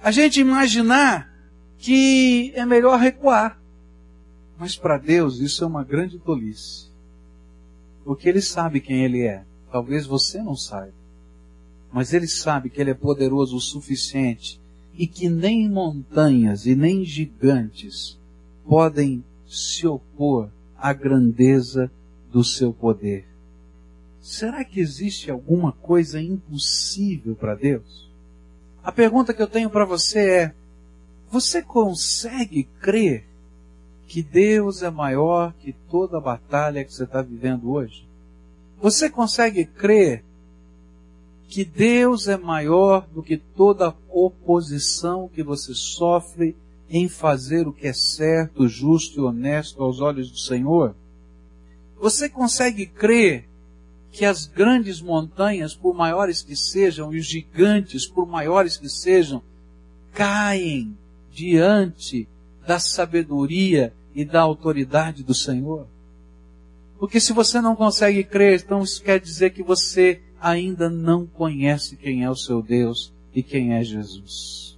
a 0.03 0.10
gente 0.10 0.39
imaginar 0.39 1.31
que 1.77 2.51
é 2.55 2.65
melhor 2.65 3.00
recuar. 3.00 3.60
Mas 4.58 4.75
para 4.75 4.98
Deus 4.98 5.39
isso 5.39 5.63
é 5.63 5.67
uma 5.67 5.84
grande 5.84 6.17
tolice. 6.20 6.89
Porque 8.03 8.27
Ele 8.27 8.41
sabe 8.41 8.79
quem 8.79 9.03
Ele 9.03 9.22
é. 9.22 9.43
Talvez 9.72 10.06
você 10.06 10.42
não 10.42 10.56
saiba. 10.56 10.94
Mas 11.92 12.13
Ele 12.13 12.28
sabe 12.28 12.70
que 12.70 12.82
Ele 12.82 12.92
é 12.92 12.96
poderoso 12.96 13.56
o 13.56 13.62
suficiente 13.62 14.60
e 14.94 15.08
que 15.08 15.30
nem 15.30 15.70
montanhas 15.70 16.66
e 16.66 16.75
nem 16.75 17.04
gigantes 17.06 18.18
podem 18.68 19.24
se 19.48 19.88
opor 19.88 20.50
à 20.78 20.94
grandeza 20.94 21.92
do 22.32 22.44
seu 22.44 22.74
poder. 22.74 23.25
Será 24.22 24.63
que 24.63 24.80
existe 24.80 25.32
alguma 25.32 25.72
coisa 25.72 26.22
impossível 26.22 27.36
para 27.36 27.56
Deus? 27.56 28.10
A 28.84 28.92
pergunta 28.92 29.34
que 29.34 29.42
eu 29.42 29.48
tenho 29.48 29.70
para 29.70 29.86
você 29.86 30.20
é: 30.20 30.56
você 31.30 31.62
consegue 31.62 32.63
crer 32.80 33.25
que 34.08 34.22
Deus 34.22 34.84
é 34.84 34.90
maior 34.90 35.54
que 35.54 35.74
toda 35.90 36.18
a 36.18 36.22
batalha 36.22 36.84
que 36.84 36.94
você 36.94 37.04
está 37.04 37.22
vivendo 37.22 37.72
hoje? 37.72 38.11
Você 38.82 39.10
consegue 39.10 39.64
crer 39.64 40.24
que 41.48 41.64
Deus 41.64 42.28
é 42.28 42.36
maior 42.36 43.08
do 43.14 43.22
que 43.22 43.38
toda 43.38 43.96
oposição 44.10 45.30
que 45.30 45.44
você 45.44 45.76
sofre 45.76 46.56
em 46.90 47.08
fazer 47.08 47.68
o 47.68 47.74
que 47.74 47.88
é 47.88 47.94
certo, 47.94 48.68
justo 48.68 49.20
e 49.20 49.24
honesto 49.24 49.84
aos 49.84 50.02
olhos 50.02 50.32
do 50.32 50.38
Senhor? 50.38 50.96
Você 52.00 52.28
consegue 52.28 52.88
crer 52.88 53.48
que 54.12 54.26
as 54.26 54.46
grandes 54.48 55.00
montanhas, 55.00 55.76
por 55.76 55.94
maiores 55.94 56.42
que 56.42 56.56
sejam, 56.56 57.14
e 57.14 57.20
os 57.20 57.26
gigantes, 57.26 58.08
por 58.08 58.26
maiores 58.26 58.78
que 58.78 58.90
sejam, 58.90 59.44
caem 60.12 60.98
diante 61.32 62.28
da 62.66 62.80
sabedoria 62.80 63.94
e 64.16 64.26
da 64.26 64.42
autoridade 64.42 65.24
do 65.24 65.36
Senhor? 65.36 65.86
Porque 67.01 67.20
se 67.20 67.34
você 67.34 67.60
não 67.60 67.75
consegue 67.75 68.24
crer, 68.24 68.62
então 68.62 68.84
isso 68.84 69.01
quer 69.01 69.20
dizer 69.20 69.50
que 69.50 69.63
você 69.63 70.22
ainda 70.39 70.88
não 70.88 71.25
conhece 71.25 71.96
quem 71.96 72.24
é 72.24 72.29
o 72.29 72.36
seu 72.36 72.62
Deus 72.62 73.12
e 73.34 73.41
quem 73.41 73.74
é 73.74 73.84
Jesus. 73.84 74.77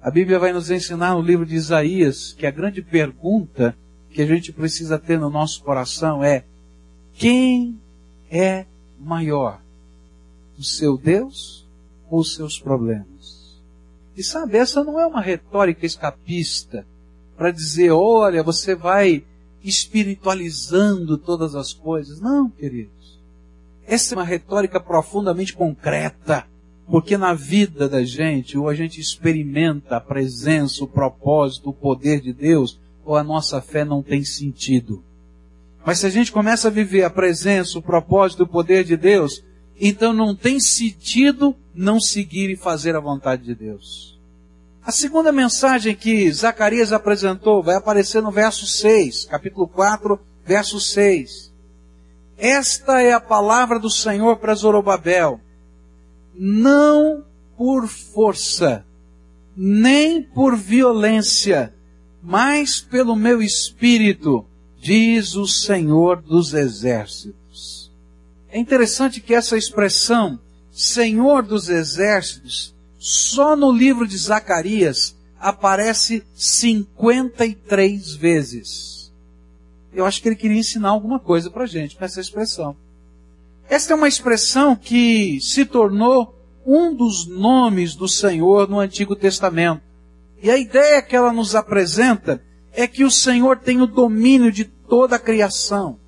A 0.00 0.10
Bíblia 0.10 0.38
vai 0.38 0.54
nos 0.54 0.70
ensinar 0.70 1.14
no 1.14 1.20
livro 1.20 1.44
de 1.44 1.54
Isaías 1.54 2.32
que 2.32 2.46
a 2.46 2.50
grande 2.50 2.80
pergunta 2.80 3.76
que 4.08 4.22
a 4.22 4.26
gente 4.26 4.54
precisa 4.54 4.98
ter 4.98 5.20
no 5.20 5.28
nosso 5.28 5.62
coração 5.62 6.24
é: 6.24 6.46
quem 7.12 7.78
é 8.30 8.64
maior? 8.98 9.60
O 10.58 10.64
seu 10.64 10.96
Deus 10.96 11.68
ou 12.08 12.20
os 12.20 12.34
seus 12.34 12.58
problemas? 12.58 13.60
E 14.16 14.24
sabe, 14.24 14.56
essa 14.56 14.82
não 14.82 14.98
é 14.98 15.06
uma 15.06 15.20
retórica 15.20 15.84
escapista 15.84 16.86
para 17.36 17.50
dizer, 17.50 17.90
olha, 17.90 18.42
você 18.42 18.74
vai 18.74 19.22
espiritualizando 19.64 21.16
todas 21.16 21.54
as 21.54 21.72
coisas. 21.72 22.20
Não, 22.20 22.50
queridos. 22.50 23.18
Essa 23.86 24.14
é 24.14 24.18
uma 24.18 24.24
retórica 24.24 24.78
profundamente 24.78 25.54
concreta, 25.54 26.46
porque 26.86 27.16
na 27.16 27.34
vida 27.34 27.88
da 27.88 28.04
gente, 28.04 28.58
ou 28.58 28.68
a 28.68 28.74
gente 28.74 29.00
experimenta 29.00 29.96
a 29.96 30.00
presença, 30.00 30.84
o 30.84 30.88
propósito, 30.88 31.70
o 31.70 31.74
poder 31.74 32.20
de 32.20 32.32
Deus, 32.32 32.78
ou 33.04 33.16
a 33.16 33.24
nossa 33.24 33.60
fé 33.60 33.84
não 33.84 34.02
tem 34.02 34.24
sentido. 34.24 35.02
Mas 35.84 35.98
se 35.98 36.06
a 36.06 36.10
gente 36.10 36.32
começa 36.32 36.68
a 36.68 36.70
viver 36.70 37.04
a 37.04 37.10
presença, 37.10 37.78
o 37.78 37.82
propósito, 37.82 38.44
o 38.44 38.48
poder 38.48 38.84
de 38.84 38.96
Deus, 38.96 39.44
então 39.78 40.12
não 40.12 40.34
tem 40.34 40.60
sentido 40.60 41.54
não 41.74 42.00
seguir 42.00 42.50
e 42.50 42.56
fazer 42.56 42.94
a 42.96 43.00
vontade 43.00 43.44
de 43.44 43.54
Deus. 43.54 44.13
A 44.86 44.92
segunda 44.92 45.32
mensagem 45.32 45.96
que 45.96 46.30
Zacarias 46.30 46.92
apresentou 46.92 47.62
vai 47.62 47.74
aparecer 47.74 48.20
no 48.20 48.30
verso 48.30 48.66
6, 48.66 49.24
capítulo 49.24 49.66
4, 49.66 50.20
verso 50.44 50.78
6. 50.78 51.50
Esta 52.36 53.00
é 53.00 53.14
a 53.14 53.20
palavra 53.20 53.78
do 53.78 53.88
Senhor 53.88 54.36
para 54.36 54.54
Zorobabel. 54.54 55.40
Não 56.34 57.24
por 57.56 57.88
força, 57.88 58.84
nem 59.56 60.22
por 60.22 60.54
violência, 60.54 61.72
mas 62.22 62.82
pelo 62.82 63.16
meu 63.16 63.40
espírito, 63.40 64.44
diz 64.78 65.34
o 65.34 65.46
Senhor 65.46 66.20
dos 66.20 66.52
Exércitos. 66.52 67.90
É 68.50 68.58
interessante 68.58 69.22
que 69.22 69.34
essa 69.34 69.56
expressão, 69.56 70.38
Senhor 70.70 71.42
dos 71.42 71.70
Exércitos, 71.70 72.73
só 73.06 73.54
no 73.54 73.70
livro 73.70 74.08
de 74.08 74.16
Zacarias 74.16 75.14
aparece 75.38 76.24
53 76.34 78.14
vezes. 78.14 79.12
Eu 79.92 80.06
acho 80.06 80.22
que 80.22 80.28
ele 80.28 80.36
queria 80.36 80.56
ensinar 80.56 80.88
alguma 80.88 81.20
coisa 81.20 81.50
para 81.50 81.64
a 81.64 81.66
gente 81.66 81.96
com 81.96 82.04
essa 82.06 82.18
expressão. 82.18 82.74
Esta 83.68 83.92
é 83.92 83.96
uma 83.96 84.08
expressão 84.08 84.74
que 84.74 85.38
se 85.42 85.66
tornou 85.66 86.34
um 86.64 86.94
dos 86.94 87.26
nomes 87.26 87.94
do 87.94 88.08
Senhor 88.08 88.70
no 88.70 88.78
Antigo 88.78 89.14
Testamento. 89.14 89.82
E 90.42 90.50
a 90.50 90.56
ideia 90.56 91.02
que 91.02 91.14
ela 91.14 91.30
nos 91.30 91.54
apresenta 91.54 92.42
é 92.72 92.86
que 92.86 93.04
o 93.04 93.10
Senhor 93.10 93.58
tem 93.58 93.82
o 93.82 93.86
domínio 93.86 94.50
de 94.50 94.64
toda 94.64 95.16
a 95.16 95.20
criação. 95.20 95.98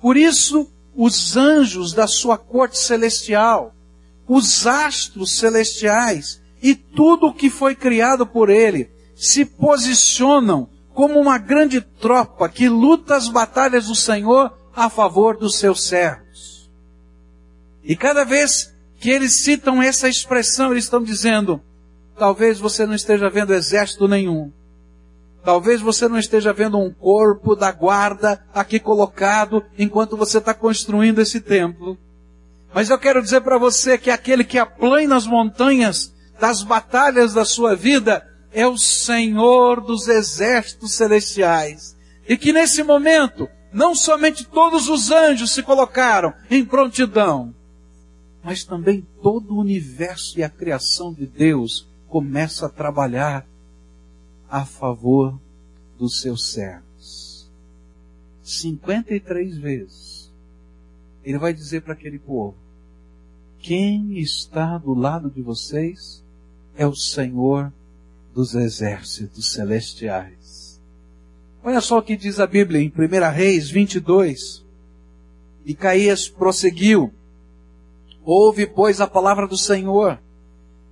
Por 0.00 0.16
isso, 0.16 0.70
os 0.94 1.36
anjos 1.36 1.92
da 1.92 2.06
sua 2.06 2.38
corte 2.38 2.78
celestial, 2.78 3.74
os 4.26 4.66
astros 4.66 5.38
celestiais 5.38 6.40
e 6.62 6.74
tudo 6.74 7.26
o 7.26 7.34
que 7.34 7.50
foi 7.50 7.74
criado 7.74 8.26
por 8.26 8.48
ele 8.48 8.90
se 9.14 9.44
posicionam 9.44 10.68
como 10.94 11.18
uma 11.18 11.38
grande 11.38 11.80
tropa 11.80 12.48
que 12.48 12.68
luta 12.68 13.16
as 13.16 13.28
batalhas 13.28 13.86
do 13.86 13.94
Senhor 13.94 14.52
a 14.74 14.88
favor 14.88 15.36
dos 15.36 15.58
seus 15.58 15.84
servos. 15.84 16.70
E 17.82 17.96
cada 17.96 18.24
vez 18.24 18.72
que 19.00 19.10
eles 19.10 19.42
citam 19.42 19.82
essa 19.82 20.08
expressão, 20.08 20.70
eles 20.70 20.84
estão 20.84 21.02
dizendo: 21.02 21.60
talvez 22.16 22.60
você 22.60 22.86
não 22.86 22.94
esteja 22.94 23.28
vendo 23.28 23.52
exército 23.52 24.06
nenhum, 24.06 24.52
Talvez 25.44 25.80
você 25.80 26.06
não 26.06 26.18
esteja 26.18 26.52
vendo 26.52 26.78
um 26.78 26.92
corpo 26.92 27.56
da 27.56 27.72
guarda 27.72 28.44
aqui 28.54 28.78
colocado 28.78 29.62
enquanto 29.76 30.16
você 30.16 30.38
está 30.38 30.54
construindo 30.54 31.20
esse 31.20 31.40
templo. 31.40 31.98
Mas 32.74 32.88
eu 32.88 32.98
quero 32.98 33.22
dizer 33.22 33.42
para 33.42 33.58
você 33.58 33.98
que 33.98 34.10
aquele 34.10 34.44
que 34.44 34.58
aplana 34.58 35.16
as 35.16 35.26
montanhas 35.26 36.12
das 36.40 36.62
batalhas 36.62 37.34
da 37.34 37.44
sua 37.44 37.76
vida 37.76 38.26
é 38.52 38.66
o 38.66 38.78
Senhor 38.78 39.80
dos 39.80 40.08
exércitos 40.08 40.92
celestiais. 40.92 41.96
E 42.28 42.36
que 42.36 42.52
nesse 42.52 42.82
momento, 42.82 43.48
não 43.72 43.94
somente 43.94 44.44
todos 44.44 44.88
os 44.88 45.10
anjos 45.10 45.52
se 45.52 45.62
colocaram 45.62 46.32
em 46.50 46.64
prontidão, 46.64 47.54
mas 48.42 48.64
também 48.64 49.06
todo 49.22 49.54
o 49.54 49.60
universo 49.60 50.38
e 50.38 50.42
a 50.42 50.48
criação 50.48 51.12
de 51.12 51.26
Deus 51.26 51.88
começa 52.08 52.66
a 52.66 52.70
trabalhar 52.70 53.46
a 54.50 54.64
favor 54.64 55.38
dos 55.98 56.20
seus 56.20 56.52
servos. 56.52 57.50
53 58.42 59.56
vezes. 59.56 60.32
Ele 61.24 61.38
vai 61.38 61.54
dizer 61.54 61.82
para 61.82 61.92
aquele 61.92 62.18
povo: 62.18 62.56
Quem 63.62 64.18
está 64.18 64.76
do 64.76 64.92
lado 64.92 65.30
de 65.30 65.40
vocês 65.40 66.20
é 66.76 66.84
o 66.84 66.96
Senhor 66.96 67.72
dos 68.34 68.56
exércitos 68.56 69.52
celestiais. 69.52 70.80
Olha 71.62 71.80
só 71.80 71.98
o 71.98 72.02
que 72.02 72.16
diz 72.16 72.40
a 72.40 72.46
Bíblia 72.46 72.80
em 72.80 72.88
1 72.88 73.32
Reis 73.32 73.70
22. 73.70 74.64
E 75.64 75.74
Caías 75.74 76.28
prosseguiu. 76.28 77.14
Ouve, 78.24 78.66
pois, 78.66 79.00
a 79.00 79.06
palavra 79.06 79.46
do 79.46 79.56
Senhor. 79.56 80.18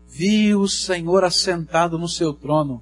Vi 0.09 0.55
o 0.55 0.69
Senhor 0.69 1.25
assentado 1.25 1.99
no 1.99 2.09
seu 2.09 2.33
trono, 2.33 2.81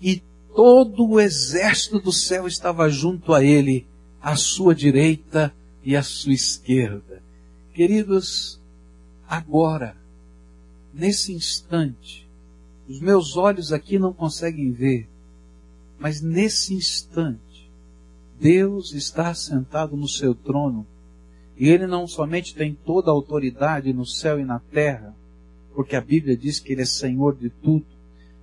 e 0.00 0.22
todo 0.54 1.04
o 1.04 1.20
exército 1.20 1.98
do 2.00 2.12
céu 2.12 2.46
estava 2.46 2.88
junto 2.88 3.32
a 3.32 3.42
ele, 3.42 3.86
à 4.20 4.36
sua 4.36 4.74
direita 4.74 5.52
e 5.84 5.96
à 5.96 6.02
sua 6.02 6.32
esquerda. 6.32 7.22
Queridos, 7.72 8.59
agora, 9.30 9.96
nesse 10.92 11.32
instante, 11.32 12.28
os 12.88 13.00
meus 13.00 13.36
olhos 13.36 13.72
aqui 13.72 13.96
não 13.96 14.12
conseguem 14.12 14.72
ver, 14.72 15.08
mas 16.00 16.20
nesse 16.20 16.74
instante, 16.74 17.70
Deus 18.40 18.92
está 18.92 19.32
sentado 19.32 19.96
no 19.96 20.08
seu 20.08 20.34
trono 20.34 20.84
e 21.56 21.68
ele 21.68 21.86
não 21.86 22.08
somente 22.08 22.56
tem 22.56 22.74
toda 22.74 23.08
a 23.08 23.14
autoridade 23.14 23.92
no 23.92 24.04
céu 24.04 24.40
e 24.40 24.44
na 24.44 24.58
terra, 24.58 25.14
porque 25.76 25.94
a 25.94 26.00
Bíblia 26.00 26.36
diz 26.36 26.58
que 26.58 26.72
ele 26.72 26.82
é 26.82 26.86
Senhor 26.86 27.36
de 27.36 27.50
tudo. 27.50 27.86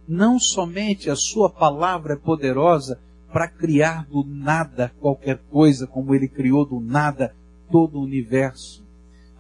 Não 0.08 0.40
somente 0.40 1.10
a 1.10 1.18
sua 1.18 1.50
palavra 1.50 2.14
é 2.14 2.18
poderosa 2.18 2.98
para 3.34 3.50
criar 3.50 4.06
do 4.06 4.24
nada 4.24 4.94
qualquer 5.02 5.40
coisa, 5.52 5.86
como 5.86 6.16
ele 6.16 6.30
criou 6.30 6.66
do 6.66 6.80
nada 6.80 7.36
todo 7.70 8.00
o 8.00 8.04
universo. 8.04 8.87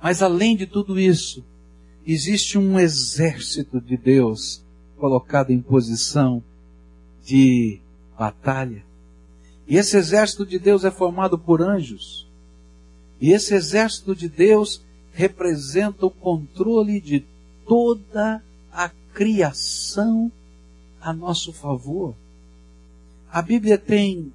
Mas 0.01 0.22
além 0.22 0.56
de 0.56 0.66
tudo 0.66 1.00
isso, 1.00 1.44
existe 2.06 2.58
um 2.58 2.80
exército 2.80 3.82
de 3.82 3.98
Deus 3.98 4.63
colocado 4.98 5.51
em 5.51 5.62
posição 5.62 6.42
de 7.24 7.80
batalha. 8.18 8.84
E 9.68 9.75
esse 9.75 9.98
exército 9.98 10.46
de 10.46 10.58
Deus 10.58 10.86
é 10.86 10.92
formado 10.92 11.38
por 11.38 11.62
anjos. 11.62 12.27
E 13.20 13.32
esse 13.32 13.54
exército 13.54 14.16
de 14.16 14.30
Deus 14.30 14.82
representa 15.12 16.06
o 16.06 16.12
controle 16.12 17.01
de 17.01 17.25
toda 17.68 18.42
a 18.72 18.89
criação 19.13 20.32
a 21.01 21.12
nosso 21.12 21.51
favor. 21.51 22.16
A 23.32 23.42
Bíblia 23.42 23.77
tem 23.77 24.32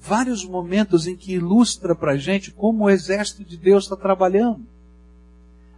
vários 0.00 0.44
momentos 0.44 1.06
em 1.06 1.14
que 1.14 1.34
ilustra 1.34 1.94
para 1.94 2.12
a 2.12 2.16
gente 2.16 2.50
como 2.50 2.84
o 2.84 2.90
exército 2.90 3.44
de 3.44 3.56
Deus 3.56 3.84
está 3.84 3.96
trabalhando. 3.96 4.64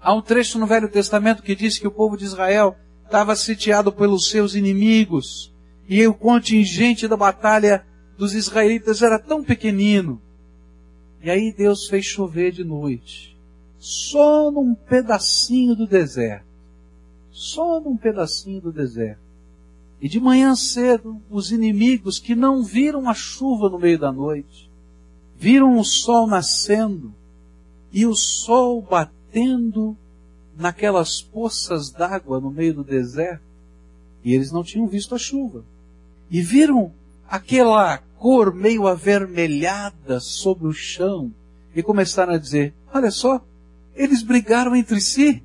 Há 0.01 0.15
um 0.15 0.23
trecho 0.23 0.59
no 0.59 0.67
Velho 0.67 0.89
Testamento 0.89 1.43
que 1.43 1.55
diz 1.55 1.79
que 1.79 1.87
o 1.87 1.93
povo 1.93 2.17
de 2.17 2.25
Israel 2.25 2.77
estava 3.05 3.37
sitiado 3.37 3.93
pelos 3.93 4.29
seus 4.29 4.55
inimigos 4.55 5.53
e 5.89 6.07
o 6.07 6.15
contingente 6.15 7.07
da 7.07 7.17
batalha 7.17 7.85
dos 8.17 8.35
israelitas 8.35 9.03
era 9.03 9.19
tão 9.19 9.43
pequenino 9.43 10.21
e 11.23 11.31
aí 11.31 11.53
Deus 11.53 11.87
fez 11.87 12.07
chover 12.07 12.53
de 12.53 12.65
noite. 12.65 13.37
Só 13.79 14.51
num 14.51 14.75
pedacinho 14.75 15.75
do 15.75 15.87
deserto. 15.87 16.47
Só 17.31 17.81
num 17.81 17.97
pedacinho 17.97 18.61
do 18.61 18.73
deserto. 18.73 19.21
E 20.01 20.09
de 20.09 20.19
manhã 20.19 20.55
cedo, 20.55 21.21
os 21.31 21.53
inimigos 21.53 22.19
que 22.19 22.35
não 22.35 22.63
viram 22.63 23.09
a 23.09 23.15
chuva 23.15 23.69
no 23.69 23.79
meio 23.79 23.99
da 23.99 24.11
noite, 24.11 24.71
viram 25.37 25.79
o 25.79 25.85
sol 25.85 26.27
nascendo 26.27 27.15
e 27.93 28.07
o 28.07 28.15
sol 28.15 28.81
batendo 29.31 29.97
naquelas 30.57 31.23
poças 31.23 31.91
d'água 31.91 32.41
no 32.41 32.51
meio 32.51 32.75
do 32.75 32.85
deserto, 32.85 33.43
e 34.25 34.35
eles 34.35 34.51
não 34.51 34.65
tinham 34.65 34.87
visto 34.89 35.15
a 35.15 35.19
chuva. 35.19 35.65
E 36.31 36.43
viram 36.43 36.93
aquela 37.29 37.99
cor 38.19 38.53
meio 38.53 38.87
avermelhada 38.87 40.21
sobre 40.21 40.67
o 40.67 40.73
chão 40.73 41.33
e 41.75 41.83
começaram 41.83 42.35
a 42.35 42.39
dizer: 42.39 42.75
Olha 42.93 43.11
só, 43.11 43.41
eles 43.95 44.23
brigaram 44.23 44.75
entre 44.77 45.01
si, 45.01 45.43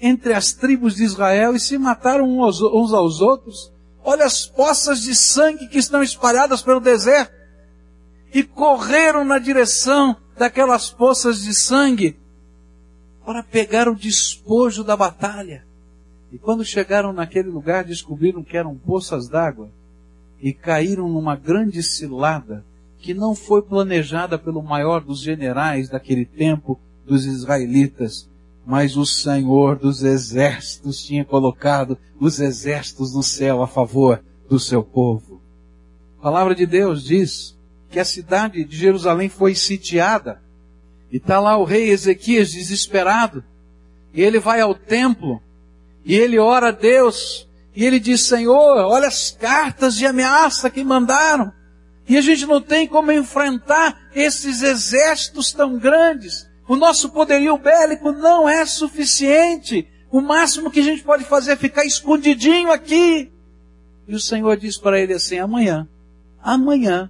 entre 0.00 0.34
as 0.34 0.52
tribos 0.52 0.94
de 0.94 1.04
Israel 1.04 1.56
e 1.56 1.60
se 1.60 1.76
mataram 1.78 2.38
uns 2.38 2.92
aos 2.92 3.20
outros. 3.20 3.72
Olha 4.04 4.24
as 4.24 4.46
poças 4.46 5.00
de 5.00 5.14
sangue 5.14 5.68
que 5.68 5.78
estão 5.78 6.02
espalhadas 6.02 6.62
pelo 6.62 6.80
deserto. 6.80 7.32
E 8.34 8.42
correram 8.42 9.24
na 9.24 9.38
direção 9.38 10.16
daquelas 10.36 10.90
poças 10.90 11.42
de 11.42 11.54
sangue 11.54 12.16
para 13.24 13.42
pegar 13.42 13.88
o 13.88 13.94
despojo 13.94 14.82
da 14.82 14.96
batalha. 14.96 15.64
E 16.32 16.38
quando 16.38 16.64
chegaram 16.64 17.12
naquele 17.12 17.48
lugar, 17.48 17.84
descobriram 17.84 18.42
que 18.42 18.56
eram 18.56 18.74
poças 18.74 19.28
d'água 19.28 19.70
e 20.40 20.52
caíram 20.52 21.08
numa 21.08 21.36
grande 21.36 21.82
cilada 21.82 22.64
que 22.98 23.12
não 23.12 23.34
foi 23.34 23.62
planejada 23.62 24.38
pelo 24.38 24.62
maior 24.62 25.00
dos 25.00 25.20
generais 25.20 25.88
daquele 25.88 26.24
tempo, 26.24 26.78
dos 27.04 27.26
israelitas, 27.26 28.28
mas 28.64 28.96
o 28.96 29.04
Senhor 29.04 29.76
dos 29.76 30.02
exércitos 30.02 31.02
tinha 31.04 31.24
colocado 31.24 31.98
os 32.20 32.38
exércitos 32.38 33.12
no 33.12 33.22
céu 33.22 33.60
a 33.60 33.66
favor 33.66 34.22
do 34.48 34.58
seu 34.58 34.84
povo. 34.84 35.40
A 36.18 36.22
palavra 36.22 36.54
de 36.54 36.64
Deus 36.64 37.02
diz 37.02 37.58
que 37.90 37.98
a 37.98 38.04
cidade 38.04 38.64
de 38.64 38.76
Jerusalém 38.76 39.28
foi 39.28 39.54
sitiada 39.54 40.40
e 41.12 41.18
está 41.18 41.38
lá 41.38 41.58
o 41.58 41.64
rei 41.64 41.90
Ezequias 41.90 42.50
desesperado 42.50 43.44
e 44.14 44.22
ele 44.22 44.40
vai 44.40 44.60
ao 44.60 44.74
templo 44.74 45.42
e 46.04 46.16
ele 46.16 46.38
ora 46.38 46.68
a 46.68 46.72
Deus 46.72 47.46
e 47.74 47.84
ele 47.84 48.00
diz, 48.00 48.22
Senhor, 48.22 48.78
olha 48.78 49.08
as 49.08 49.30
cartas 49.30 49.94
de 49.94 50.06
ameaça 50.06 50.68
que 50.68 50.82
mandaram. 50.82 51.52
E 52.08 52.18
a 52.18 52.20
gente 52.20 52.44
não 52.44 52.60
tem 52.60 52.86
como 52.86 53.12
enfrentar 53.12 54.10
esses 54.14 54.62
exércitos 54.62 55.52
tão 55.52 55.78
grandes. 55.78 56.48
O 56.68 56.76
nosso 56.76 57.10
poderio 57.10 57.56
bélico 57.56 58.12
não 58.12 58.48
é 58.48 58.66
suficiente. 58.66 59.88
O 60.10 60.20
máximo 60.20 60.70
que 60.70 60.80
a 60.80 60.82
gente 60.82 61.02
pode 61.02 61.24
fazer 61.24 61.52
é 61.52 61.56
ficar 61.56 61.84
escondidinho 61.84 62.70
aqui. 62.70 63.32
E 64.06 64.14
o 64.14 64.20
Senhor 64.20 64.56
diz 64.56 64.76
para 64.76 65.00
ele 65.00 65.14
assim: 65.14 65.38
amanhã, 65.38 65.88
amanhã, 66.42 67.08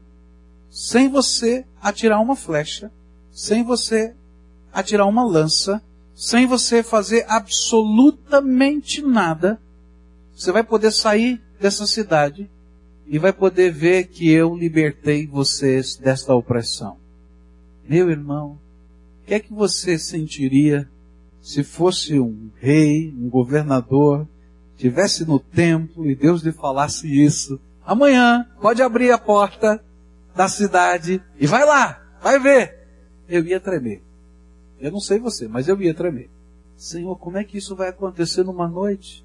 sem 0.70 1.08
você 1.08 1.64
atirar 1.82 2.20
uma 2.20 2.36
flecha, 2.36 2.92
sem 3.32 3.64
você 3.64 4.14
atirar 4.72 5.06
uma 5.06 5.24
lança, 5.24 5.82
sem 6.14 6.46
você 6.46 6.82
fazer 6.82 7.24
absolutamente 7.28 9.02
nada, 9.02 9.60
você 10.34 10.52
vai 10.52 10.62
poder 10.62 10.92
sair 10.92 11.40
dessa 11.58 11.86
cidade 11.86 12.48
e 13.06 13.18
vai 13.18 13.32
poder 13.32 13.72
ver 13.72 14.04
que 14.04 14.30
eu 14.30 14.54
libertei 14.54 15.26
vocês 15.26 15.96
desta 15.96 16.34
opressão. 16.34 16.96
Meu 17.88 18.10
irmão, 18.10 18.58
o 19.22 19.26
que 19.26 19.34
é 19.34 19.40
que 19.40 19.52
você 19.52 19.98
sentiria 19.98 20.88
se 21.40 21.64
fosse 21.64 22.20
um 22.20 22.50
rei, 22.60 23.12
um 23.18 23.28
governador, 23.28 24.26
tivesse 24.76 25.24
no 25.24 25.38
templo 25.38 26.08
e 26.08 26.14
Deus 26.14 26.42
lhe 26.42 26.52
falasse 26.52 27.06
isso? 27.06 27.58
Amanhã 27.84 28.46
pode 28.60 28.82
abrir 28.82 29.10
a 29.10 29.18
porta 29.18 29.82
da 30.34 30.48
cidade 30.48 31.20
e 31.38 31.46
vai 31.46 31.64
lá, 31.64 32.00
vai 32.22 32.38
ver. 32.38 32.81
Eu 33.32 33.46
ia 33.46 33.58
tremer. 33.58 34.02
Eu 34.78 34.92
não 34.92 35.00
sei 35.00 35.18
você, 35.18 35.48
mas 35.48 35.66
eu 35.66 35.80
ia 35.80 35.94
tremer. 35.94 36.28
Senhor, 36.76 37.16
como 37.16 37.38
é 37.38 37.44
que 37.44 37.56
isso 37.56 37.74
vai 37.74 37.88
acontecer 37.88 38.44
numa 38.44 38.68
noite? 38.68 39.24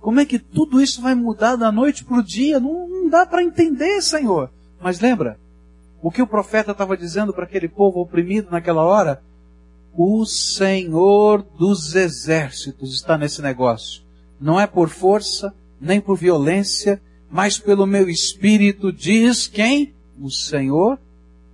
Como 0.00 0.18
é 0.18 0.24
que 0.24 0.38
tudo 0.38 0.80
isso 0.80 1.02
vai 1.02 1.14
mudar 1.14 1.54
da 1.56 1.70
noite 1.70 2.06
para 2.06 2.20
o 2.20 2.22
dia? 2.22 2.58
Não, 2.58 2.88
não 2.88 3.06
dá 3.10 3.26
para 3.26 3.44
entender, 3.44 4.00
Senhor. 4.00 4.50
Mas 4.80 4.98
lembra, 4.98 5.38
o 6.00 6.10
que 6.10 6.22
o 6.22 6.26
profeta 6.26 6.72
estava 6.72 6.96
dizendo 6.96 7.34
para 7.34 7.44
aquele 7.44 7.68
povo 7.68 8.00
oprimido 8.00 8.50
naquela 8.50 8.82
hora? 8.82 9.22
O 9.94 10.24
Senhor 10.24 11.42
dos 11.58 11.94
exércitos 11.94 12.94
está 12.94 13.18
nesse 13.18 13.42
negócio. 13.42 14.00
Não 14.40 14.58
é 14.58 14.66
por 14.66 14.88
força, 14.88 15.52
nem 15.78 16.00
por 16.00 16.16
violência, 16.16 16.98
mas 17.30 17.58
pelo 17.58 17.84
meu 17.84 18.08
espírito, 18.08 18.90
diz 18.90 19.46
quem? 19.46 19.92
O 20.18 20.30
Senhor 20.30 20.98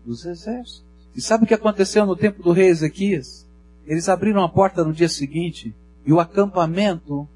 dos 0.07 0.25
exércitos. 0.25 0.84
E 1.14 1.20
sabe 1.20 1.44
o 1.44 1.46
que 1.46 1.55
aconteceu 1.55 2.05
no 2.05 2.16
tempo 2.16 2.42
do 2.42 2.53
rei 2.53 2.68
Ezequias? 2.68 3.46
Eles 3.87 4.09
abriram 4.09 4.42
a 4.42 4.48
porta 4.48 4.83
no 4.83 4.92
dia 4.92 5.09
seguinte 5.09 5.74
e 6.05 6.12
o 6.12 6.20
acampamento 6.20 7.29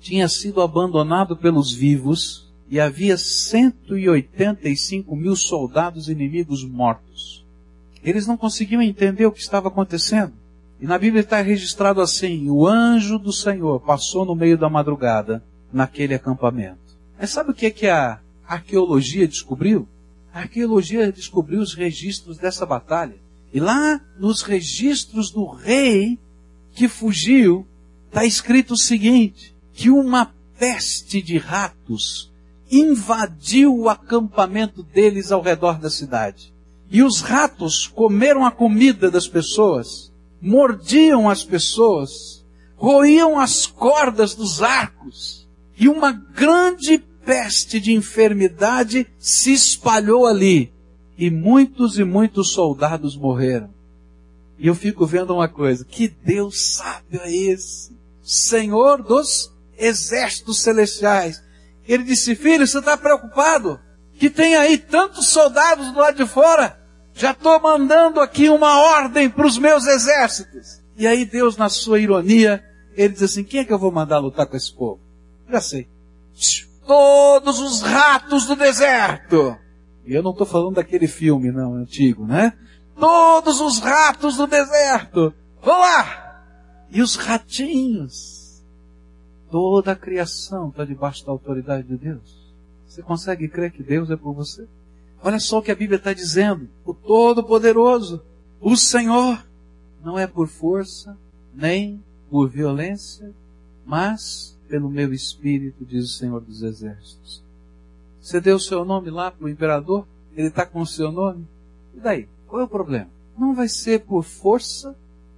tinha 0.00 0.28
sido 0.28 0.60
abandonado 0.60 1.36
pelos 1.36 1.72
vivos 1.72 2.48
e 2.70 2.78
havia 2.78 3.16
185 3.16 5.16
mil 5.16 5.34
soldados 5.34 6.08
inimigos 6.08 6.64
mortos. 6.64 7.44
Eles 8.04 8.26
não 8.26 8.36
conseguiam 8.36 8.82
entender 8.82 9.26
o 9.26 9.32
que 9.32 9.40
estava 9.40 9.68
acontecendo. 9.68 10.32
E 10.80 10.86
na 10.86 10.96
Bíblia 10.96 11.22
está 11.22 11.40
registrado 11.40 12.00
assim: 12.00 12.48
o 12.48 12.66
anjo 12.66 13.18
do 13.18 13.32
Senhor 13.32 13.80
passou 13.80 14.24
no 14.24 14.36
meio 14.36 14.56
da 14.56 14.68
madrugada 14.68 15.42
naquele 15.72 16.14
acampamento. 16.14 16.78
Mas 17.18 17.30
sabe 17.30 17.50
o 17.50 17.54
que, 17.54 17.66
é 17.66 17.70
que 17.70 17.88
a 17.88 18.20
arqueologia 18.46 19.26
descobriu? 19.26 19.88
A 20.32 20.40
arqueologia 20.40 21.10
descobriu 21.10 21.60
os 21.60 21.74
registros 21.74 22.38
dessa 22.38 22.66
batalha. 22.66 23.16
E 23.52 23.60
lá 23.60 24.00
nos 24.18 24.42
registros 24.42 25.30
do 25.30 25.46
rei 25.46 26.18
que 26.72 26.86
fugiu, 26.86 27.66
está 28.06 28.24
escrito 28.24 28.74
o 28.74 28.78
seguinte: 28.78 29.54
que 29.72 29.90
uma 29.90 30.32
peste 30.58 31.22
de 31.22 31.38
ratos 31.38 32.30
invadiu 32.70 33.74
o 33.74 33.88
acampamento 33.88 34.82
deles 34.82 35.32
ao 35.32 35.40
redor 35.40 35.78
da 35.78 35.88
cidade. 35.88 36.52
E 36.90 37.02
os 37.02 37.20
ratos 37.20 37.86
comeram 37.86 38.44
a 38.44 38.50
comida 38.50 39.10
das 39.10 39.26
pessoas, 39.26 40.12
mordiam 40.40 41.28
as 41.28 41.44
pessoas, 41.44 42.44
roíam 42.76 43.38
as 43.38 43.66
cordas 43.66 44.34
dos 44.34 44.62
arcos, 44.62 45.48
e 45.78 45.88
uma 45.88 46.12
grande 46.12 46.98
peste 47.28 47.78
de 47.78 47.92
enfermidade 47.92 49.06
se 49.18 49.52
espalhou 49.52 50.26
ali, 50.26 50.72
e 51.18 51.30
muitos 51.30 51.98
e 51.98 52.04
muitos 52.04 52.52
soldados 52.52 53.14
morreram. 53.14 53.68
E 54.58 54.66
eu 54.66 54.74
fico 54.74 55.04
vendo 55.04 55.34
uma 55.34 55.46
coisa, 55.46 55.84
que 55.84 56.08
Deus 56.08 56.72
sábio 56.72 57.20
é 57.22 57.30
esse? 57.30 57.94
Senhor 58.22 59.02
dos 59.02 59.52
exércitos 59.76 60.62
celestiais. 60.62 61.42
Ele 61.86 62.02
disse, 62.02 62.34
filho, 62.34 62.66
você 62.66 62.78
está 62.78 62.96
preocupado? 62.96 63.78
Que 64.14 64.30
tem 64.30 64.56
aí 64.56 64.78
tantos 64.78 65.26
soldados 65.26 65.92
do 65.92 65.98
lado 65.98 66.16
de 66.16 66.26
fora? 66.26 66.80
Já 67.12 67.32
estou 67.32 67.60
mandando 67.60 68.20
aqui 68.20 68.48
uma 68.48 68.80
ordem 68.80 69.28
para 69.28 69.46
os 69.46 69.58
meus 69.58 69.86
exércitos. 69.86 70.80
E 70.96 71.06
aí 71.06 71.26
Deus, 71.26 71.58
na 71.58 71.68
sua 71.68 72.00
ironia, 72.00 72.64
ele 72.96 73.12
diz 73.12 73.22
assim, 73.22 73.44
quem 73.44 73.60
é 73.60 73.64
que 73.66 73.72
eu 73.72 73.78
vou 73.78 73.92
mandar 73.92 74.16
lutar 74.18 74.46
com 74.46 74.56
esse 74.56 74.72
povo? 74.72 74.98
Já 75.50 75.60
sei. 75.60 75.86
Todos 76.88 77.60
os 77.60 77.82
ratos 77.82 78.46
do 78.46 78.56
deserto. 78.56 79.56
E 80.04 80.12
eu 80.12 80.22
não 80.22 80.32
estou 80.32 80.46
falando 80.46 80.74
daquele 80.74 81.06
filme, 81.06 81.52
não, 81.52 81.74
antigo, 81.74 82.26
né? 82.26 82.52
Todos 82.98 83.60
os 83.60 83.78
ratos 83.78 84.36
do 84.36 84.48
deserto. 84.48 85.32
Vão 85.62 85.78
lá! 85.78 86.42
E 86.90 87.00
os 87.00 87.14
ratinhos 87.14 88.38
Toda 89.50 89.92
a 89.92 89.96
criação 89.96 90.68
está 90.68 90.84
debaixo 90.84 91.24
da 91.24 91.32
autoridade 91.32 91.88
de 91.88 91.96
Deus. 91.96 92.54
Você 92.86 93.02
consegue 93.02 93.48
crer 93.48 93.72
que 93.72 93.82
Deus 93.82 94.10
é 94.10 94.16
por 94.16 94.34
você? 94.34 94.66
Olha 95.22 95.40
só 95.40 95.58
o 95.58 95.62
que 95.62 95.70
a 95.70 95.76
Bíblia 95.76 95.96
está 95.96 96.12
dizendo. 96.12 96.68
O 96.84 96.92
Todo-Poderoso, 96.92 98.22
o 98.60 98.76
Senhor, 98.76 99.42
não 100.04 100.18
é 100.18 100.26
por 100.26 100.48
força, 100.48 101.16
nem 101.54 102.02
por 102.30 102.48
violência, 102.48 103.32
mas 103.86 104.57
pelo 104.68 104.90
meu 104.90 105.12
espírito, 105.12 105.84
diz 105.84 106.04
o 106.04 106.18
Senhor 106.18 106.40
dos 106.40 106.62
Exércitos. 106.62 107.42
Você 108.20 108.40
deu 108.40 108.56
o 108.56 108.60
seu 108.60 108.84
nome 108.84 109.10
lá 109.10 109.30
para 109.30 109.46
o 109.46 109.48
imperador? 109.48 110.06
Ele 110.36 110.48
está 110.48 110.66
com 110.66 110.80
o 110.80 110.86
seu 110.86 111.10
nome? 111.10 111.46
E 111.96 112.00
daí? 112.00 112.28
Qual 112.46 112.62
é 112.62 112.64
o 112.64 112.68
problema? 112.68 113.08
Não 113.38 113.54
vai 113.54 113.68
ser 113.68 114.00
por 114.00 114.22
força, 114.22 114.96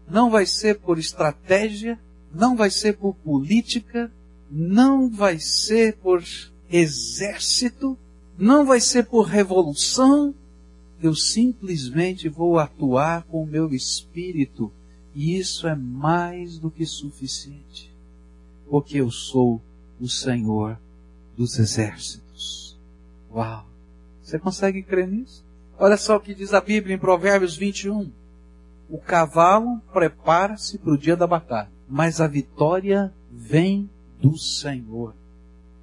não 0.09 0.31
vai 0.31 0.47
ser 0.47 0.79
por 0.79 0.99
estratégia, 0.99 1.99
não 2.33 2.57
vai 2.57 2.71
ser 2.71 2.97
por 2.97 3.15
política, 3.15 4.11
não 4.51 5.09
vai 5.09 5.39
ser 5.39 5.97
por 5.97 6.23
exército, 6.69 7.97
não 8.37 8.65
vai 8.65 8.81
ser 8.81 9.05
por 9.05 9.23
revolução. 9.23 10.35
Eu 11.03 11.15
simplesmente 11.15 12.29
vou 12.29 12.59
atuar 12.59 13.23
com 13.25 13.43
o 13.43 13.47
meu 13.47 13.73
espírito 13.73 14.73
e 15.15 15.37
isso 15.37 15.67
é 15.67 15.75
mais 15.75 16.59
do 16.59 16.71
que 16.71 16.87
suficiente, 16.87 17.90
porque 18.71 19.01
eu 19.01 19.11
sou 19.11 19.61
o 20.01 20.09
Senhor 20.09 20.79
dos 21.37 21.59
exércitos. 21.59 22.79
Uau! 23.31 23.67
Você 24.23 24.39
consegue 24.39 24.83
crer 24.83 25.09
nisso? 25.09 25.45
Olha 25.79 25.97
só 25.97 26.17
o 26.17 26.21
que 26.21 26.35
diz 26.35 26.55
a 26.55 26.61
Bíblia 26.61 26.95
em 26.95 26.99
Provérbios 26.99 27.57
21. 27.57 28.11
O 28.89 28.99
cavalo 28.99 29.81
prepara-se 29.93 30.79
para 30.79 30.93
o 30.93 30.99
dia 30.99 31.17
da 31.17 31.27
batalha 31.27 31.71
mas 31.91 32.21
a 32.21 32.29
vitória 32.29 33.13
vem 33.33 33.91
do 34.23 34.39
Senhor. 34.39 35.13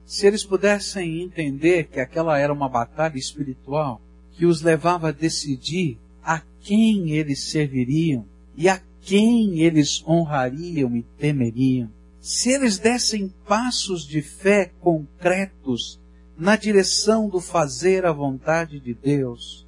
Se 0.06 0.26
eles 0.26 0.46
pudessem 0.46 1.22
entender 1.22 1.90
que 1.90 2.00
aquela 2.00 2.40
era 2.40 2.54
uma 2.54 2.70
batalha 2.70 3.18
espiritual 3.18 4.02
que 4.32 4.46
os 4.46 4.62
levava 4.62 5.10
a 5.10 5.12
decidir 5.12 5.98
a 6.24 6.42
quem 6.62 7.12
eles 7.12 7.52
serviriam 7.52 8.26
e 8.56 8.70
a 8.70 8.82
quem 9.02 9.60
eles 9.60 10.02
honrariam 10.08 10.96
e 10.96 11.04
temeriam, 11.18 11.90
se 12.28 12.52
eles 12.52 12.78
dessem 12.78 13.34
passos 13.48 14.06
de 14.06 14.22
fé 14.22 14.70
concretos 14.82 15.98
na 16.38 16.58
direção 16.58 17.30
do 17.30 17.40
fazer 17.40 18.06
a 18.06 18.12
vontade 18.12 18.82
de 18.82 18.94
Deus, 18.94 19.66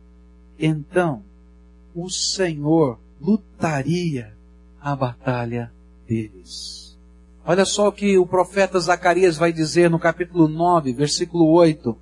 então 0.59 1.23
o 1.95 2.09
Senhor 2.09 2.99
lutaria 3.21 4.35
a 4.81 4.93
batalha 4.93 5.71
deles. 6.05 6.97
Olha 7.45 7.63
só 7.63 7.87
o 7.87 7.93
que 7.93 8.17
o 8.17 8.27
profeta 8.27 8.77
Zacarias 8.77 9.37
vai 9.37 9.53
dizer 9.53 9.89
no 9.89 9.97
capítulo 9.97 10.49
9, 10.49 10.91
versículo 10.91 11.49
8. 11.51 11.97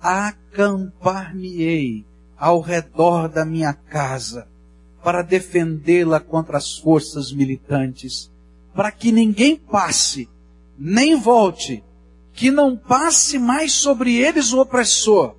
Acampar-me-ei 0.00 2.06
ao 2.34 2.62
redor 2.62 3.28
da 3.28 3.44
minha 3.44 3.74
casa 3.74 4.48
para 5.04 5.20
defendê-la 5.20 6.18
contra 6.18 6.56
as 6.56 6.78
forças 6.78 7.30
militantes, 7.30 8.30
para 8.74 8.90
que 8.92 9.10
ninguém 9.10 9.56
passe, 9.56 10.28
nem 10.78 11.18
volte, 11.18 11.82
que 12.32 12.50
não 12.50 12.76
passe 12.76 13.38
mais 13.38 13.72
sobre 13.72 14.16
eles 14.16 14.52
o 14.52 14.60
opressor, 14.60 15.34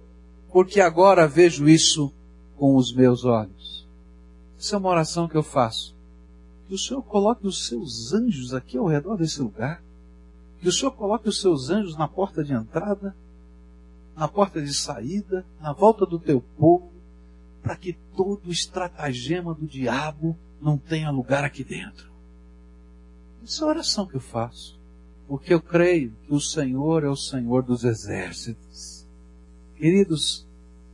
porque 0.52 0.82
agora 0.82 1.28
vejo 1.28 1.70
isso 1.70 2.14
com 2.58 2.76
os 2.76 2.94
meus 2.94 3.24
olhos. 3.24 3.88
Essa 4.60 4.76
é 4.76 4.80
uma 4.80 4.90
oração 4.90 5.28
que 5.28 5.38
eu 5.38 5.44
faço 5.44 5.98
que 6.70 6.76
o 6.76 6.78
Senhor 6.78 7.02
coloque 7.02 7.48
os 7.48 7.66
seus 7.66 8.14
anjos 8.14 8.54
aqui 8.54 8.78
ao 8.78 8.86
redor 8.86 9.18
desse 9.18 9.42
lugar, 9.42 9.82
que 10.62 10.70
o 10.70 10.72
Senhor 10.72 10.92
coloque 10.92 11.28
os 11.28 11.42
seus 11.42 11.72
anjos 11.72 11.98
na 11.98 12.08
porta 12.08 12.44
de 12.44 12.54
entrada, 12.54 13.16
na 14.16 14.28
porta 14.28 14.62
de 14.62 14.72
saída, 14.72 15.44
na 15.60 15.74
volta 15.74 16.06
do 16.06 16.20
teu 16.20 16.40
povo, 16.60 16.92
para 17.64 17.76
que 17.76 17.94
todo 18.16 18.46
o 18.46 18.52
estratagema 18.52 19.52
do 19.56 19.66
diabo 19.66 20.38
não 20.62 20.78
tenha 20.78 21.10
lugar 21.10 21.44
aqui 21.44 21.64
dentro. 21.64 22.09
Essa 23.50 23.64
é 23.64 23.66
a 23.66 23.70
oração 23.70 24.06
que 24.06 24.16
eu 24.16 24.22
faço, 24.22 24.80
porque 25.28 25.52
eu 25.52 25.60
creio 25.60 26.14
que 26.24 26.32
o 26.32 26.40
Senhor 26.40 27.04
é 27.04 27.10
o 27.10 27.16
Senhor 27.16 27.64
dos 27.64 27.84
exércitos. 27.84 29.08
Queridos, 29.76 30.46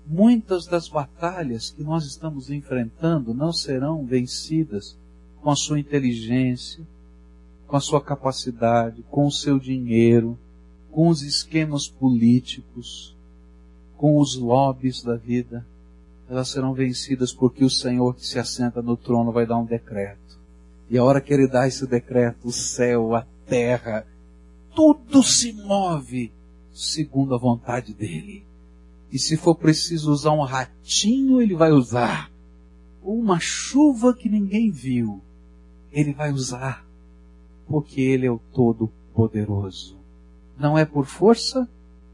muitas 0.08 0.65
das 0.65 0.88
batalhas 0.88 1.72
que 1.72 1.84
nós 1.84 2.06
estamos 2.06 2.50
enfrentando 2.50 3.34
não 3.34 3.52
serão 3.52 4.06
vencidas 4.06 4.98
com 5.41 5.52
a 5.52 5.56
sua 5.58 5.82
inteligência, 5.82 6.88
com 7.68 7.76
a 7.76 7.82
sua 7.82 8.02
capacidade, 8.02 9.04
com 9.12 9.28
o 9.28 9.32
seu 9.34 9.60
dinheiro, 9.60 10.39
com 10.94 11.10
os 11.10 11.24
esquemas 11.24 11.89
políticos, 11.89 13.18
com 13.98 14.18
os 14.18 14.38
lobbies 14.38 15.04
da 15.04 15.18
vida. 15.18 15.68
Elas 16.30 16.48
serão 16.48 16.74
vencidas 16.74 17.34
porque 17.34 17.65
o 17.65 17.70
Senhor 17.70 18.15
que 18.15 18.26
se 18.26 18.39
assenta 18.39 18.82
no 18.82 18.96
trono 18.96 19.34
vai 19.34 19.46
dar 19.46 19.58
um 19.58 19.65
decreto. 19.65 20.24
E 20.89 20.98
a 20.98 21.04
hora 21.04 21.21
que 21.21 21.34
ele 21.34 21.48
dá 21.48 21.67
esse 21.67 21.86
decreto, 21.88 22.48
o 22.48 22.52
céu, 22.52 23.15
a 23.15 23.26
terra, 23.48 24.06
tudo 24.76 25.24
se 25.24 25.54
move 25.54 26.32
segundo 26.74 27.34
a 27.34 27.38
vontade 27.38 27.93
dele. 27.93 28.45
E 29.12 29.17
se 29.17 29.38
for 29.38 29.56
preciso 29.56 30.12
usar 30.12 30.32
um 30.32 30.43
ratinho, 30.43 31.41
ele 31.41 31.56
vai 31.56 31.71
usar. 31.71 32.32
Uma 33.02 33.39
chuva 33.39 34.13
que 34.13 34.28
ninguém 34.28 34.69
viu. 34.69 35.21
Ele 35.91 36.12
vai 36.12 36.32
usar, 36.32 36.86
porque 37.67 38.02
Ele 38.02 38.26
é 38.26 38.32
o 38.32 38.41
Todo-Poderoso. 38.54 39.98
Não 40.58 40.78
é 40.78 40.84
por 40.84 41.06
força, 41.06 41.69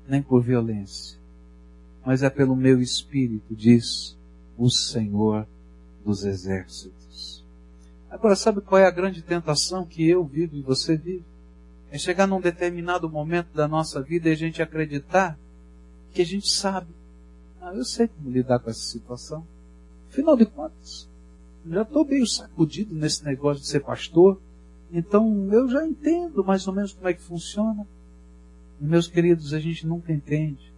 nem 0.08 0.22
por 0.22 0.44
violência, 0.44 1.18
mas 2.06 2.22
é 2.22 2.30
pelo 2.30 2.56
meu 2.56 2.80
espírito, 2.82 3.56
diz 3.56 4.16
o 4.58 4.70
Senhor 4.70 5.48
dos 6.06 6.24
Exércitos. 6.24 7.01
Agora, 8.12 8.36
sabe 8.36 8.60
qual 8.60 8.80
é 8.82 8.86
a 8.86 8.92
grande 8.92 9.22
tentação 9.22 9.86
que 9.86 10.08
eu 10.08 10.26
vivo 10.26 10.58
e 10.58 10.62
você 10.62 10.98
vive? 10.98 11.24
É 11.90 11.98
chegar 11.98 12.28
num 12.28 12.42
determinado 12.42 13.10
momento 13.10 13.54
da 13.54 13.70
nossa 13.70 14.02
vida 14.02 14.28
e 14.28 14.34
a 14.34 14.36
gente 14.36 14.62
acreditar 14.62 15.40
que 16.14 16.22
a 16.22 16.26
gente 16.26 16.50
sabe. 16.50 16.94
Ah, 17.62 17.74
eu 17.74 17.86
sei 17.86 18.10
como 18.10 18.30
lidar 18.30 18.60
com 18.60 18.70
essa 18.70 18.82
situação. 18.82 19.48
Afinal 20.10 20.36
de 20.36 20.46
contas, 20.46 21.08
já 21.66 21.84
estou 21.84 22.06
meio 22.06 22.28
sacudido 22.28 22.94
nesse 22.94 23.24
negócio 23.24 23.62
de 23.62 23.70
ser 23.70 23.80
pastor, 23.80 24.38
então 24.92 25.48
eu 25.50 25.70
já 25.70 25.88
entendo 25.88 26.44
mais 26.44 26.68
ou 26.68 26.74
menos 26.74 26.92
como 26.92 27.08
é 27.08 27.14
que 27.14 27.22
funciona. 27.22 27.88
Meus 28.80 29.08
queridos, 29.08 29.54
a 29.54 29.60
gente 29.60 29.88
nunca 29.88 30.12
entende. 30.12 30.74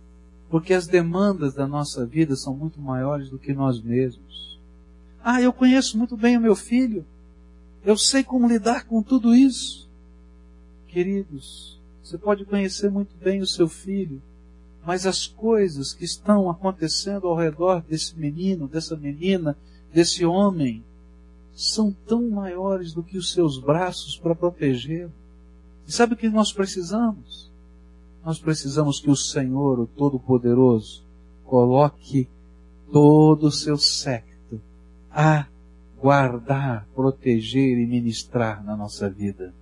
Porque 0.52 0.72
as 0.72 0.86
demandas 0.86 1.56
da 1.56 1.66
nossa 1.66 2.06
vida 2.06 2.36
são 2.36 2.56
muito 2.56 2.80
maiores 2.80 3.28
do 3.30 3.40
que 3.40 3.54
nós 3.54 3.82
mesmos. 3.82 4.60
Ah, 5.24 5.42
eu 5.42 5.52
conheço 5.52 5.98
muito 5.98 6.16
bem 6.16 6.38
o 6.38 6.42
meu 6.42 6.56
filho. 6.56 7.04
Eu 7.86 7.98
sei 7.98 8.24
como 8.24 8.48
lidar 8.48 8.86
com 8.86 9.04
tudo 9.04 9.36
isso. 9.36 9.90
Queridos, 10.88 11.80
você 12.04 12.18
pode 12.18 12.46
conhecer 12.46 12.90
muito 12.90 13.16
bem 13.18 13.42
o 13.42 13.48
seu 13.48 13.68
filho, 13.68 14.22
mas 14.86 15.06
as 15.06 15.28
coisas 15.28 15.94
que 15.94 16.06
estão 16.06 16.50
acontecendo 16.50 17.28
ao 17.28 17.36
redor 17.36 17.82
desse 17.82 18.18
menino, 18.18 18.68
dessa 18.68 18.96
menina, 18.96 19.58
desse 19.94 20.26
homem, 20.26 20.84
são 21.56 21.96
tão 22.08 22.30
maiores 22.30 22.94
do 22.94 23.04
que 23.04 23.18
os 23.18 23.32
seus 23.32 23.60
braços 23.60 24.18
para 24.18 24.36
protegê-lo. 24.36 25.12
E 25.88 25.92
sabe 25.92 26.14
o 26.14 26.18
que 26.18 26.30
nós 26.30 26.52
precisamos? 26.52 27.52
Nós 28.26 28.40
precisamos 28.40 29.00
que 29.00 29.12
o 29.12 29.16
Senhor, 29.16 29.80
o 29.80 29.88
Todo-Poderoso, 29.88 31.04
coloque 31.44 32.28
todo 32.92 33.48
o 33.48 33.52
seu 33.52 33.78
séquito 33.78 34.62
a 35.12 35.48
guardar, 36.04 36.86
proteger 36.94 37.78
e 37.78 37.86
ministrar 37.86 38.62
na 38.62 38.76
nossa 38.76 39.10
vida. 39.10 39.54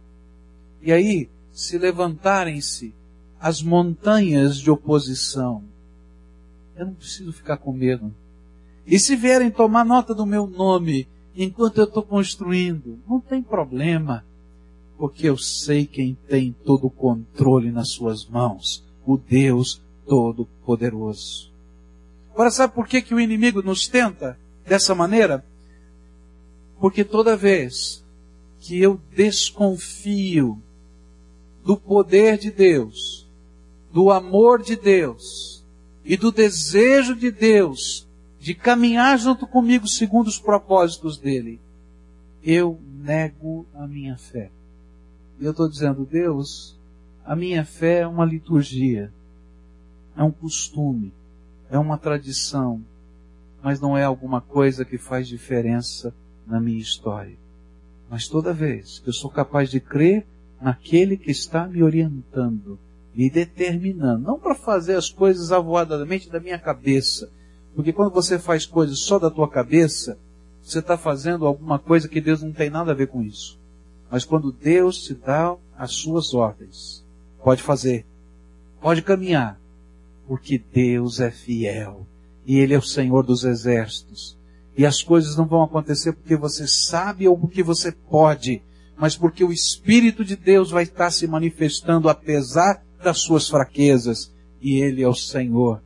E 0.82 0.92
aí, 0.92 1.30
se 1.54 1.78
levantarem-se 1.78 2.96
as 3.40 3.62
montanhas 3.62 4.58
de 4.58 4.72
oposição, 4.72 5.64
eu 6.76 6.88
não 6.88 6.96
preciso 6.96 7.32
ficar 7.32 7.58
com 7.58 7.72
medo. 7.72 8.12
E 8.88 8.98
se 8.98 9.16
vierem 9.16 9.52
tomar 9.52 9.86
nota 9.86 10.16
do 10.16 10.26
meu 10.26 10.48
nome 10.48 11.08
enquanto 11.36 11.78
eu 11.78 11.84
estou 11.84 12.02
construindo, 12.02 12.98
não 13.08 13.20
tem 13.20 13.44
problema, 13.44 14.26
porque 14.98 15.30
eu 15.30 15.38
sei 15.38 15.86
quem 15.86 16.18
tem 16.28 16.56
todo 16.66 16.88
o 16.88 16.92
controle 16.92 17.72
nas 17.72 17.90
suas 17.90 18.26
mãos, 18.26 18.84
o 19.06 19.16
Deus 19.16 19.80
Todo-Poderoso. 20.08 21.52
Agora 22.34 22.50
sabe 22.50 22.74
por 22.74 22.88
que, 22.88 23.00
que 23.00 23.14
o 23.14 23.20
inimigo 23.20 23.62
nos 23.62 23.88
tenta 23.88 24.40
dessa 24.66 24.96
maneira? 24.96 25.46
Porque 26.82 27.06
toda 27.06 27.38
vez 27.38 28.04
que 28.60 28.82
eu 28.82 29.00
desconfio 29.16 30.60
do 31.64 31.78
poder 31.78 32.40
de 32.40 32.50
Deus, 32.50 33.30
do 33.94 34.10
amor 34.10 34.64
de 34.64 34.76
Deus 34.76 35.64
e 36.04 36.18
do 36.18 36.32
desejo 36.32 37.16
de 37.16 37.30
Deus 37.30 38.08
de 38.40 38.56
caminhar 38.56 39.20
junto 39.20 39.46
comigo 39.46 39.88
segundo 39.88 40.28
os 40.28 40.40
propósitos 40.40 41.20
dele, 41.20 41.62
eu 42.44 42.80
nego 43.04 43.68
a 43.76 43.86
minha 43.86 44.18
fé. 44.18 44.50
E 45.40 45.46
eu 45.46 45.52
estou 45.52 45.70
dizendo, 45.70 46.04
Deus, 46.04 46.76
a 47.24 47.36
minha 47.36 47.64
fé 47.64 48.00
é 48.00 48.08
uma 48.08 48.26
liturgia, 48.26 49.14
é 50.18 50.24
um 50.24 50.32
costume, 50.32 51.14
é 51.70 51.78
uma 51.78 52.00
tradição, 52.00 52.84
mas 53.62 53.80
não 53.80 53.96
é 53.96 54.04
alguma 54.04 54.42
coisa 54.42 54.84
que 54.84 54.98
faz 54.98 55.28
diferença 55.28 56.12
na 56.46 56.60
minha 56.60 56.80
história. 56.80 57.38
Mas 58.10 58.28
toda 58.28 58.54
vez 58.54 59.00
que 59.00 59.10
eu 59.10 59.14
sou 59.14 59.30
capaz 59.30 59.70
de 59.70 59.80
crer 59.80 60.26
naquele 60.62 61.18
que 61.18 61.32
está 61.32 61.68
me 61.68 61.82
orientando, 61.82 62.78
me 63.16 63.30
determinando, 63.30 64.24
não 64.24 64.40
para 64.40 64.56
fazer 64.56 64.96
as 64.96 65.10
coisas 65.10 65.52
avoadamente 65.52 66.30
da 66.30 66.40
minha 66.40 66.60
cabeça, 66.60 67.30
porque 67.76 67.94
quando 67.94 68.12
você 68.12 68.38
faz 68.38 68.66
coisas 68.66 69.00
só 69.00 69.18
da 69.18 69.30
tua 69.30 69.50
cabeça, 69.50 70.18
você 70.62 70.80
está 70.80 70.98
fazendo 70.98 71.46
alguma 71.46 71.80
coisa 71.80 72.08
que 72.08 72.22
Deus 72.22 72.42
não 72.42 72.52
tem 72.52 72.70
nada 72.70 72.92
a 72.92 72.96
ver 72.96 73.08
com 73.08 73.22
isso. 73.22 73.60
Mas 74.10 74.26
quando 74.26 74.52
Deus 74.52 75.04
te 75.04 75.14
dá 75.14 75.56
as 75.78 75.94
suas 75.94 76.34
ordens, 76.34 77.04
pode 77.44 77.64
fazer, 77.64 78.06
pode 78.82 79.02
caminhar, 79.02 79.60
porque 80.28 80.58
Deus 80.58 81.20
é 81.20 81.32
fiel 81.32 82.06
e 82.46 82.58
Ele 82.58 82.74
é 82.74 82.78
o 82.78 82.84
Senhor 82.84 83.24
dos 83.24 83.44
exércitos. 83.44 84.38
E 84.78 84.86
as 84.86 85.02
coisas 85.02 85.36
não 85.36 85.46
vão 85.46 85.64
acontecer 85.64 86.14
porque 86.14 86.36
você 86.36 86.68
sabe 86.68 87.28
ou 87.28 87.38
porque 87.38 87.62
você 87.62 87.92
pode, 87.92 88.62
mas 88.98 89.16
porque 89.16 89.44
o 89.44 89.52
Espírito 89.52 90.24
de 90.24 90.36
Deus 90.36 90.72
vai 90.72 90.84
estar 90.84 91.12
se 91.12 91.28
manifestando 91.28 92.10
apesar 92.10 92.82
das 93.04 93.20
suas 93.20 93.50
fraquezas, 93.50 94.32
e 94.62 94.80
Ele 94.80 95.02
é 95.02 95.08
o 95.08 95.16
Senhor 95.16 95.82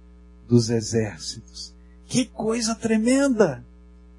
dos 0.48 0.70
exércitos. 0.70 1.74
Que 2.06 2.26
coisa 2.26 2.76
tremenda! 2.76 3.64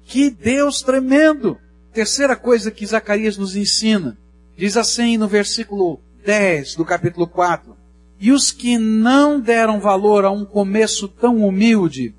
Que 0.03 0.29
Deus 0.29 0.81
tremendo! 0.81 1.57
Terceira 1.93 2.35
coisa 2.35 2.71
que 2.71 2.85
Zacarias 2.85 3.37
nos 3.37 3.55
ensina, 3.55 4.17
diz 4.57 4.77
assim 4.77 5.17
no 5.17 5.27
versículo 5.27 5.99
10 6.25 6.75
do 6.75 6.85
capítulo 6.85 7.27
4: 7.27 7.75
E 8.19 8.31
os 8.31 8.51
que 8.51 8.77
não 8.77 9.39
deram 9.39 9.79
valor 9.79 10.25
a 10.25 10.31
um 10.31 10.45
começo 10.45 11.07
tão 11.07 11.37
humilde 11.37 12.13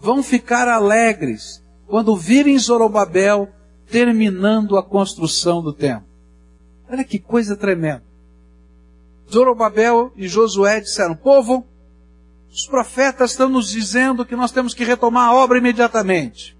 vão 0.00 0.22
ficar 0.22 0.66
alegres 0.66 1.61
quando 1.86 2.16
virem 2.16 2.58
Zorobabel 2.58 3.48
terminando 3.90 4.76
a 4.76 4.82
construção 4.82 5.62
do 5.62 5.72
templo. 5.72 6.06
Olha 6.88 7.04
que 7.04 7.18
coisa 7.18 7.56
tremenda. 7.56 8.04
Zorobabel 9.30 10.12
e 10.16 10.28
Josué 10.28 10.80
disseram, 10.80 11.14
povo, 11.14 11.66
os 12.52 12.66
profetas 12.66 13.30
estão 13.30 13.48
nos 13.48 13.70
dizendo 13.70 14.26
que 14.26 14.36
nós 14.36 14.52
temos 14.52 14.74
que 14.74 14.84
retomar 14.84 15.28
a 15.28 15.34
obra 15.34 15.56
imediatamente. 15.56 16.56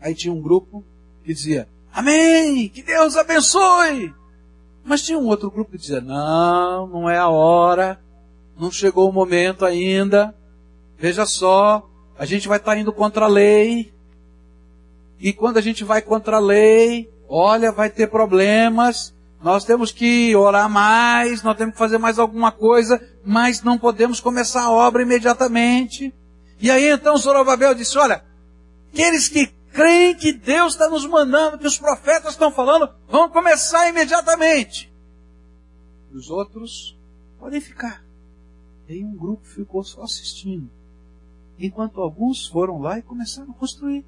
Aí 0.00 0.12
tinha 0.14 0.34
um 0.34 0.42
grupo 0.42 0.84
que 1.24 1.32
dizia, 1.32 1.68
amém, 1.92 2.68
que 2.68 2.82
Deus 2.82 3.16
abençoe. 3.16 4.12
Mas 4.84 5.02
tinha 5.02 5.18
um 5.18 5.26
outro 5.28 5.50
grupo 5.50 5.70
que 5.70 5.78
dizia, 5.78 6.00
não, 6.00 6.86
não 6.88 7.08
é 7.08 7.16
a 7.16 7.28
hora, 7.28 8.00
não 8.58 8.70
chegou 8.72 9.08
o 9.08 9.12
momento 9.12 9.64
ainda, 9.64 10.34
veja 10.98 11.24
só, 11.24 11.88
a 12.18 12.26
gente 12.26 12.48
vai 12.48 12.58
estar 12.58 12.76
indo 12.76 12.92
contra 12.92 13.24
a 13.24 13.28
lei, 13.28 13.93
e 15.24 15.32
quando 15.32 15.56
a 15.56 15.62
gente 15.62 15.84
vai 15.84 16.02
contra 16.02 16.36
a 16.36 16.38
lei, 16.38 17.10
olha, 17.26 17.72
vai 17.72 17.88
ter 17.88 18.08
problemas, 18.08 19.14
nós 19.42 19.64
temos 19.64 19.90
que 19.90 20.36
orar 20.36 20.68
mais, 20.68 21.42
nós 21.42 21.56
temos 21.56 21.72
que 21.72 21.78
fazer 21.78 21.96
mais 21.96 22.18
alguma 22.18 22.52
coisa, 22.52 23.00
mas 23.24 23.62
não 23.62 23.78
podemos 23.78 24.20
começar 24.20 24.64
a 24.64 24.70
obra 24.70 25.00
imediatamente. 25.00 26.12
E 26.60 26.70
aí 26.70 26.90
então 26.90 27.16
Zorobabel 27.16 27.74
disse, 27.74 27.96
olha, 27.96 28.22
aqueles 28.92 29.26
que 29.26 29.46
creem 29.72 30.14
que 30.14 30.30
Deus 30.30 30.74
está 30.74 30.90
nos 30.90 31.06
mandando, 31.06 31.56
que 31.56 31.66
os 31.66 31.78
profetas 31.78 32.32
estão 32.32 32.52
falando, 32.52 32.94
vão 33.08 33.26
começar 33.30 33.88
imediatamente. 33.88 34.92
Os 36.12 36.28
outros 36.28 36.94
podem 37.40 37.62
ficar. 37.62 38.04
E 38.86 38.92
aí 38.92 39.02
um 39.02 39.16
grupo 39.16 39.46
ficou 39.46 39.82
só 39.82 40.02
assistindo. 40.02 40.68
Enquanto 41.58 42.02
alguns 42.02 42.46
foram 42.46 42.78
lá 42.78 42.98
e 42.98 43.02
começaram 43.02 43.52
a 43.52 43.54
construir. 43.54 44.04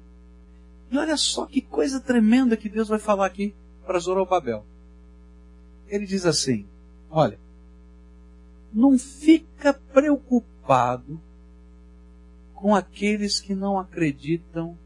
E 0.89 0.97
olha 0.97 1.17
só 1.17 1.45
que 1.45 1.61
coisa 1.61 1.99
tremenda 1.99 2.57
que 2.57 2.69
Deus 2.69 2.87
vai 2.87 2.99
falar 2.99 3.25
aqui 3.25 3.53
para 3.85 3.99
Zorobabel. 3.99 4.65
Ele 5.87 6.05
diz 6.05 6.25
assim: 6.25 6.65
olha, 7.09 7.39
não 8.73 8.97
fica 8.97 9.73
preocupado 9.73 11.19
com 12.53 12.75
aqueles 12.75 13.39
que 13.39 13.53
não 13.53 13.79
acreditam 13.79 14.77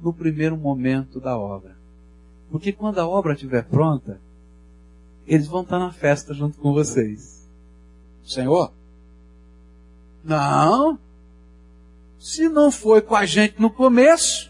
no 0.00 0.12
primeiro 0.12 0.56
momento 0.56 1.20
da 1.20 1.36
obra. 1.36 1.76
Porque 2.50 2.72
quando 2.72 2.98
a 2.98 3.06
obra 3.06 3.34
estiver 3.34 3.64
pronta, 3.64 4.20
eles 5.26 5.46
vão 5.46 5.62
estar 5.62 5.78
na 5.78 5.92
festa 5.92 6.32
junto 6.32 6.58
com 6.58 6.72
vocês. 6.72 7.46
Senhor? 8.24 8.72
Não. 10.24 10.98
Se 12.18 12.48
não 12.48 12.70
foi 12.70 13.00
com 13.00 13.14
a 13.14 13.26
gente 13.26 13.60
no 13.60 13.70
começo, 13.70 14.47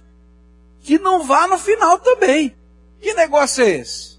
que 0.88 0.98
não 0.98 1.22
vá 1.22 1.46
no 1.46 1.58
final 1.58 1.98
também. 1.98 2.56
Que 2.98 3.12
negócio 3.12 3.62
é 3.62 3.68
esse? 3.68 4.18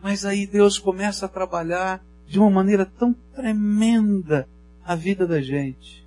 Mas 0.00 0.24
aí 0.24 0.46
Deus 0.46 0.78
começa 0.78 1.26
a 1.26 1.28
trabalhar 1.28 2.00
de 2.24 2.38
uma 2.38 2.48
maneira 2.48 2.86
tão 2.86 3.12
tremenda 3.34 4.48
a 4.84 4.94
vida 4.94 5.26
da 5.26 5.40
gente. 5.40 6.06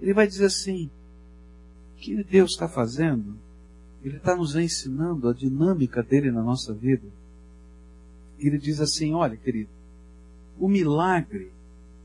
Ele 0.00 0.14
vai 0.14 0.26
dizer 0.26 0.46
assim: 0.46 0.88
o 1.94 2.00
que 2.00 2.24
Deus 2.24 2.52
está 2.52 2.66
fazendo? 2.66 3.36
Ele 4.02 4.16
está 4.16 4.34
nos 4.34 4.56
ensinando 4.56 5.28
a 5.28 5.34
dinâmica 5.34 6.02
dele 6.02 6.30
na 6.30 6.42
nossa 6.42 6.72
vida. 6.72 7.06
Ele 8.38 8.56
diz 8.56 8.80
assim: 8.80 9.12
olha, 9.12 9.36
querido, 9.36 9.68
o 10.58 10.66
milagre 10.66 11.52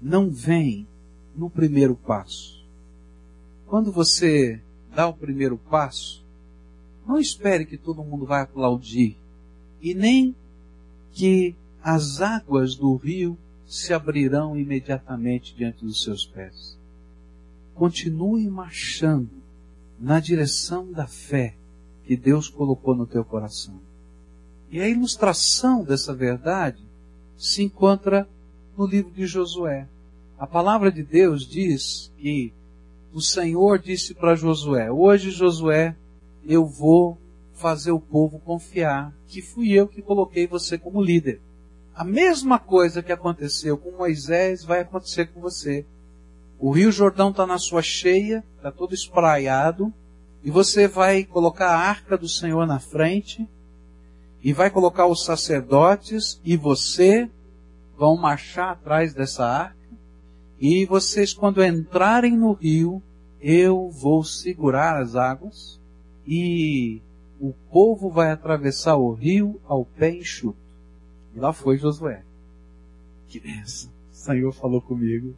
não 0.01 0.29
vem 0.29 0.85
no 1.33 1.49
primeiro 1.49 1.95
passo. 1.95 2.61
Quando 3.67 3.89
você 3.89 4.61
dá 4.93 5.07
o 5.07 5.13
primeiro 5.13 5.57
passo, 5.57 6.27
não 7.05 7.19
espere 7.19 7.65
que 7.65 7.77
todo 7.77 8.03
mundo 8.03 8.25
vai 8.25 8.41
aplaudir 8.41 9.17
e 9.81 9.93
nem 9.93 10.35
que 11.11 11.55
as 11.81 12.21
águas 12.21 12.75
do 12.75 12.95
rio 12.95 13.37
se 13.65 13.93
abrirão 13.93 14.57
imediatamente 14.57 15.55
diante 15.55 15.85
dos 15.85 16.03
seus 16.03 16.25
pés. 16.25 16.77
Continue 17.75 18.47
marchando 18.49 19.29
na 19.99 20.19
direção 20.19 20.91
da 20.91 21.07
fé 21.07 21.55
que 22.05 22.17
Deus 22.17 22.49
colocou 22.49 22.95
no 22.95 23.05
teu 23.05 23.23
coração. 23.23 23.79
E 24.71 24.79
a 24.81 24.87
ilustração 24.87 25.83
dessa 25.83 26.13
verdade 26.13 26.83
se 27.37 27.63
encontra 27.63 28.27
no 28.77 28.85
livro 28.85 29.11
de 29.11 29.25
Josué. 29.25 29.87
A 30.37 30.47
palavra 30.47 30.91
de 30.91 31.03
Deus 31.03 31.45
diz 31.45 32.11
que 32.17 32.53
o 33.13 33.21
Senhor 33.21 33.79
disse 33.79 34.13
para 34.13 34.35
Josué: 34.35 34.91
Hoje, 34.91 35.31
Josué, 35.31 35.95
eu 36.49 36.65
vou 36.65 37.15
fazer 37.53 37.91
o 37.91 37.99
povo 37.99 38.39
confiar 38.39 39.13
que 39.27 39.39
fui 39.39 39.71
eu 39.71 39.87
que 39.87 40.01
coloquei 40.01 40.47
você 40.47 40.79
como 40.79 41.01
líder. 41.01 41.39
A 41.93 42.03
mesma 42.03 42.57
coisa 42.57 43.03
que 43.03 43.11
aconteceu 43.11 43.77
com 43.77 43.91
Moisés 43.91 44.63
vai 44.63 44.79
acontecer 44.79 45.27
com 45.27 45.39
você. 45.39 45.85
O 46.57 46.71
Rio 46.71 46.91
Jordão 46.91 47.29
está 47.29 47.45
na 47.45 47.59
sua 47.59 47.83
cheia, 47.83 48.43
está 48.57 48.71
todo 48.71 48.95
espraiado, 48.95 49.93
e 50.43 50.49
você 50.49 50.87
vai 50.87 51.23
colocar 51.23 51.67
a 51.67 51.77
arca 51.77 52.17
do 52.17 52.27
Senhor 52.27 52.65
na 52.65 52.79
frente, 52.79 53.47
e 54.41 54.51
vai 54.51 54.71
colocar 54.71 55.05
os 55.05 55.23
sacerdotes, 55.23 56.41
e 56.43 56.57
você 56.57 57.29
vão 57.95 58.17
marchar 58.17 58.71
atrás 58.71 59.13
dessa 59.13 59.45
arca, 59.45 59.75
e 60.59 60.85
vocês, 60.85 61.31
quando 61.33 61.63
entrarem 61.63 62.35
no 62.35 62.53
rio, 62.53 63.03
eu 63.39 63.89
vou 63.89 64.23
segurar 64.23 65.01
as 65.01 65.15
águas, 65.15 65.78
e 66.25 67.01
o 67.39 67.53
povo 67.71 68.09
vai 68.09 68.31
atravessar 68.31 68.95
o 68.97 69.13
rio 69.13 69.59
ao 69.65 69.85
pé 69.85 70.11
enxuto. 70.11 70.57
E 71.35 71.39
lá 71.39 71.53
foi 71.53 71.77
Josué. 71.77 72.23
Que 73.27 73.39
benção. 73.39 73.89
O 74.11 74.15
Senhor 74.15 74.51
falou 74.51 74.81
comigo. 74.81 75.33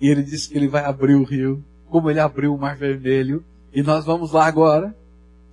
E 0.00 0.08
ele 0.08 0.22
disse 0.22 0.48
que 0.48 0.56
ele 0.56 0.68
vai 0.68 0.84
abrir 0.84 1.14
o 1.14 1.24
rio, 1.24 1.62
como 1.90 2.08
ele 2.10 2.20
abriu 2.20 2.54
o 2.54 2.58
mar 2.58 2.76
vermelho. 2.76 3.44
E 3.72 3.82
nós 3.82 4.04
vamos 4.04 4.32
lá 4.32 4.46
agora. 4.46 4.96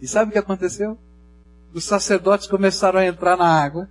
E 0.02 0.08
sabe 0.08 0.30
o 0.30 0.32
que 0.32 0.40
aconteceu? 0.40 0.98
Os 1.74 1.84
sacerdotes 1.84 2.48
começaram 2.48 3.00
a 3.00 3.06
entrar 3.06 3.36
na 3.36 3.48
água. 3.48 3.90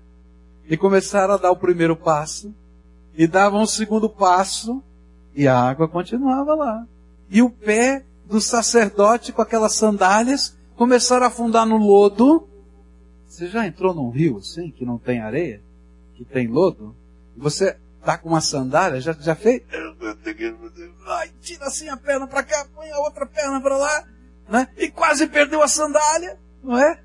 E 0.69 0.77
começaram 0.77 1.35
a 1.35 1.37
dar 1.37 1.51
o 1.51 1.57
primeiro 1.57 1.97
passo. 1.97 2.55
E 3.17 3.27
davam 3.27 3.63
o 3.63 3.67
segundo 3.67 4.09
passo. 4.09 4.83
E 5.35 5.47
a 5.47 5.59
água 5.59 5.89
continuava 5.89 6.55
lá. 6.55 6.87
E 7.29 7.43
o 7.43 7.51
pé 7.51 8.05
do 8.25 8.41
sacerdote 8.41 9.33
com 9.33 9.43
aquelas 9.43 9.75
sandálias 9.75 10.57
começaram 10.77 11.25
a 11.25 11.29
afundar 11.29 11.67
no 11.67 11.77
lodo. 11.77 12.49
Você 13.27 13.49
já 13.49 13.67
entrou 13.67 13.95
num 13.95 14.11
rio 14.11 14.39
assim, 14.39 14.71
que 14.71 14.85
não 14.85 14.99
tem 14.99 15.21
areia? 15.21 15.63
Que 16.15 16.25
tem 16.25 16.47
lodo? 16.47 16.95
Você 17.37 17.77
tá 18.05 18.19
com 18.19 18.29
uma 18.29 18.41
sandália, 18.41 19.01
já, 19.01 19.13
já 19.13 19.35
fez? 19.35 19.63
Ai, 21.07 21.31
tira 21.41 21.67
assim 21.67 21.89
a 21.89 21.97
perna 21.97 22.27
para 22.27 22.43
cá, 22.43 22.67
põe 22.75 22.91
a 22.91 22.99
outra 23.01 23.27
perna 23.27 23.61
para 23.61 23.77
lá, 23.77 24.05
né? 24.49 24.69
E 24.77 24.91
quase 24.91 25.27
perdeu 25.27 25.63
a 25.63 25.69
sandália, 25.69 26.39
não 26.63 26.79
é? 26.79 27.01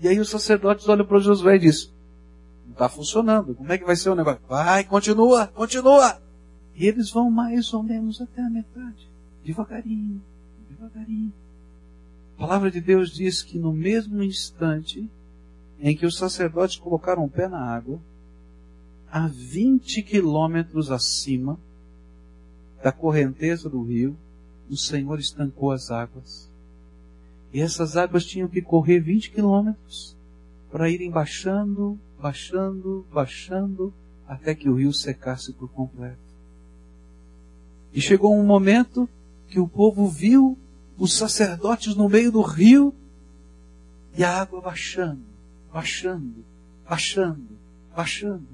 E 0.00 0.08
aí 0.08 0.18
os 0.20 0.30
sacerdotes 0.30 0.88
olham 0.88 1.06
para 1.06 1.18
Josué 1.18 1.56
e 1.56 1.60
dizem, 1.60 1.90
não 2.64 2.72
está 2.72 2.88
funcionando, 2.88 3.54
como 3.54 3.72
é 3.72 3.78
que 3.78 3.84
vai 3.84 3.96
ser 3.96 4.10
o 4.10 4.14
negócio? 4.14 4.40
Vai, 4.48 4.84
continua, 4.84 5.46
continua. 5.48 6.20
E 6.74 6.86
eles 6.86 7.10
vão 7.10 7.30
mais 7.30 7.72
ou 7.72 7.82
menos 7.82 8.20
até 8.20 8.42
a 8.42 8.50
metade, 8.50 9.10
devagarinho, 9.46 10.20
devagarinho. 10.68 11.32
A 12.36 12.40
palavra 12.40 12.70
de 12.70 12.80
Deus 12.80 13.10
diz 13.10 13.42
que 13.42 13.58
no 13.58 13.72
mesmo 13.72 14.22
instante 14.22 15.08
em 15.78 15.96
que 15.96 16.04
os 16.04 16.16
sacerdotes 16.18 16.76
colocaram 16.76 17.24
o 17.24 17.30
pé 17.30 17.48
na 17.48 17.60
água, 17.60 18.00
a 19.10 19.28
20 19.28 20.02
quilômetros 20.02 20.90
acima 20.90 21.58
da 22.82 22.90
correnteza 22.90 23.70
do 23.70 23.82
rio, 23.82 24.16
o 24.68 24.76
Senhor 24.76 25.18
estancou 25.18 25.70
as 25.70 25.90
águas. 25.90 26.50
E 27.52 27.60
essas 27.60 27.96
águas 27.96 28.24
tinham 28.24 28.48
que 28.48 28.60
correr 28.60 28.98
20 29.00 29.30
quilômetros 29.30 30.16
para 30.70 30.90
irem 30.90 31.10
baixando, 31.10 31.98
baixando, 32.20 33.06
baixando, 33.12 33.94
até 34.26 34.54
que 34.54 34.68
o 34.68 34.74
rio 34.74 34.92
secasse 34.92 35.52
por 35.52 35.70
completo. 35.70 36.18
E 37.92 38.00
chegou 38.00 38.36
um 38.36 38.44
momento 38.44 39.08
que 39.48 39.60
o 39.60 39.68
povo 39.68 40.08
viu 40.08 40.58
os 40.98 41.16
sacerdotes 41.16 41.94
no 41.94 42.08
meio 42.08 42.32
do 42.32 42.40
rio 42.40 42.94
e 44.16 44.24
a 44.24 44.40
água 44.40 44.60
baixando, 44.60 45.22
baixando, 45.72 46.44
baixando, 46.88 47.48
baixando. 47.94 48.46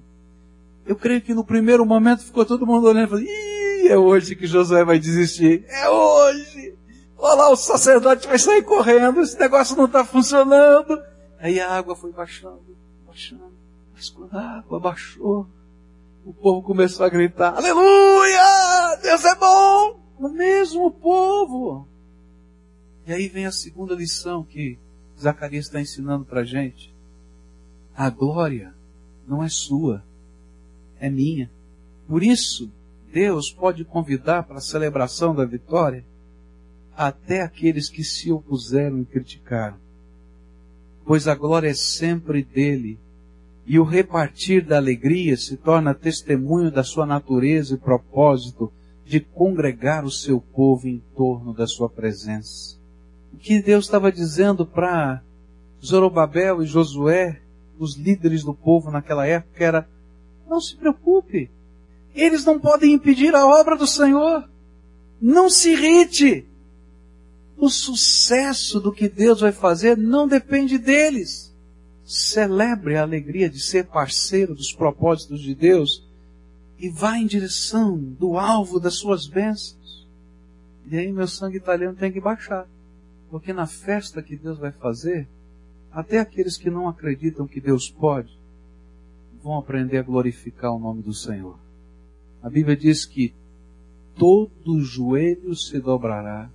Eu 0.85 0.97
creio 0.97 1.21
que 1.21 1.35
no 1.35 1.45
primeiro 1.45 1.87
momento 1.87 2.25
ficou 2.25 2.45
todo 2.45 2.67
mundo 2.67 2.89
olhando 2.89 3.07
e 3.07 3.09
falando, 3.09 3.27
Ih, 3.27 3.89
é 3.89 3.97
hoje 3.97 4.35
que 4.35 4.47
Josué 4.47 4.85
vai 4.85 4.99
desistir. 4.99 5.65
É 5.69 5.89
hoje! 5.89 6.75
Olha 7.17 7.35
lá, 7.35 7.51
o 7.51 7.57
sacerdote 7.57 8.27
vai 8.27 8.39
sair 8.39 8.65
correndo, 8.65 9.21
esse 9.21 9.39
negócio 9.39 9.77
não 9.77 9.85
está 9.85 10.05
funcionando. 10.05 11.01
Aí 11.39 11.61
a 11.61 11.71
água 11.71 11.95
foi 11.95 12.11
baixando, 12.11 12.77
baixando. 13.07 13.53
Mas 13.95 14.11
quando 14.11 14.37
a 14.37 14.59
água 14.59 14.81
baixou, 14.81 15.47
o 16.25 16.33
povo 16.33 16.63
começou 16.63 17.07
a 17.07 17.09
gritar, 17.09 17.55
Aleluia! 17.57 18.99
Deus 19.03 19.25
é 19.25 19.35
bom! 19.37 20.02
O 20.23 20.29
mesmo 20.29 20.89
povo. 20.89 21.85
E 23.05 23.13
aí 23.13 23.27
vem 23.27 23.45
a 23.45 23.51
segunda 23.51 23.93
lição 23.93 24.45
que 24.45 24.79
Zacarias 25.21 25.67
está 25.67 25.81
ensinando 25.81 26.25
para 26.25 26.43
a 26.43 26.45
gente. 26.45 26.95
A 27.93 28.09
glória 28.09 28.73
não 29.27 29.43
é 29.43 29.49
sua, 29.49 30.01
é 31.01 31.11
minha. 31.11 31.51
Por 32.07 32.23
isso, 32.23 32.71
Deus 33.13 33.51
pode 33.51 33.85
convidar 33.85 34.45
para 34.45 34.59
a 34.59 34.61
celebração 34.61 35.35
da 35.35 35.45
vitória 35.45 36.05
até 36.97 37.43
aqueles 37.43 37.89
que 37.89 38.05
se 38.05 38.31
opuseram 38.31 39.01
e 39.01 39.05
criticaram. 39.05 39.77
Pois 41.05 41.27
a 41.27 41.35
glória 41.35 41.69
é 41.69 41.75
sempre 41.75 42.45
dele, 42.45 42.97
e 43.67 43.77
o 43.77 43.83
repartir 43.83 44.65
da 44.65 44.77
alegria 44.77 45.37
se 45.37 45.57
torna 45.57 45.93
testemunho 45.93 46.71
da 46.71 46.85
sua 46.85 47.07
natureza 47.07 47.75
e 47.75 47.79
propósito 47.79 48.73
de 49.05 49.21
congregar 49.21 50.05
o 50.05 50.11
seu 50.11 50.41
povo 50.41 50.89
em 50.89 51.03
torno 51.15 51.53
da 51.53 51.67
sua 51.67 51.89
presença 51.89 52.83
o 53.33 53.37
que 53.37 53.63
Deus 53.63 53.87
estava 53.87 54.13
dizendo 54.13 54.67
para 54.67 55.23
Zorobabel 55.85 56.63
e 56.63 56.67
Josué, 56.67 57.41
os 57.79 57.97
líderes 57.97 58.45
do 58.45 58.55
povo 58.55 58.91
naquela 58.91 59.27
época, 59.27 59.65
era: 59.65 59.89
não 60.49 60.61
se 60.61 60.77
preocupe, 60.77 61.51
eles 62.15 62.45
não 62.45 62.59
podem 62.59 62.93
impedir 62.93 63.35
a 63.35 63.47
obra 63.47 63.77
do 63.77 63.87
Senhor. 63.87 64.49
Não 65.21 65.49
se 65.49 65.71
irrite. 65.71 66.45
O 67.57 67.71
sucesso 67.71 68.81
do 68.81 68.93
que 68.93 69.09
Deus 69.09 69.41
vai 69.41 69.53
fazer 69.53 69.97
não 69.97 70.27
depende 70.27 70.79
deles. 70.79 71.55
Celebre 72.05 72.97
a 72.97 73.03
alegria 73.03 73.49
de 73.49 73.61
ser 73.61 73.87
parceiro 73.87 74.55
dos 74.55 74.73
propósitos 74.73 75.41
de 75.41 75.55
Deus 75.55 76.05
e 76.83 76.91
vá 76.91 77.17
em 77.17 77.27
direção 77.27 77.97
do 77.97 78.37
alvo 78.37 78.81
das 78.81 78.95
suas 78.95 79.29
bênçãos. 79.29 80.05
E 80.91 80.99
aí 80.99 81.13
meu 81.13 81.29
sangue 81.29 81.59
italiano 81.59 81.97
tem 81.97 82.11
que 82.11 82.21
baixar. 82.21 82.67
Porque 83.31 83.53
na 83.53 83.69
festa 83.69 84.21
que 84.21 84.35
Deus 84.35 84.59
vai 84.59 84.73
fazer, 84.73 85.29
até 85.93 86.19
aqueles 86.19 86.57
que 86.57 86.69
não 86.69 86.89
acreditam 86.89 87.47
que 87.47 87.61
Deus 87.61 87.89
pode, 87.89 88.37
vão 89.45 89.57
aprender 89.57 89.99
a 89.99 90.03
glorificar 90.03 90.73
o 90.73 90.79
nome 90.81 91.03
do 91.03 91.15
Senhor. 91.15 91.57
A 92.43 92.51
Bíblia 92.51 92.77
diz 92.77 93.07
que 93.07 93.33
todo 94.17 94.81
joelho 94.81 95.55
se 95.55 95.79
dobrará 95.79 96.51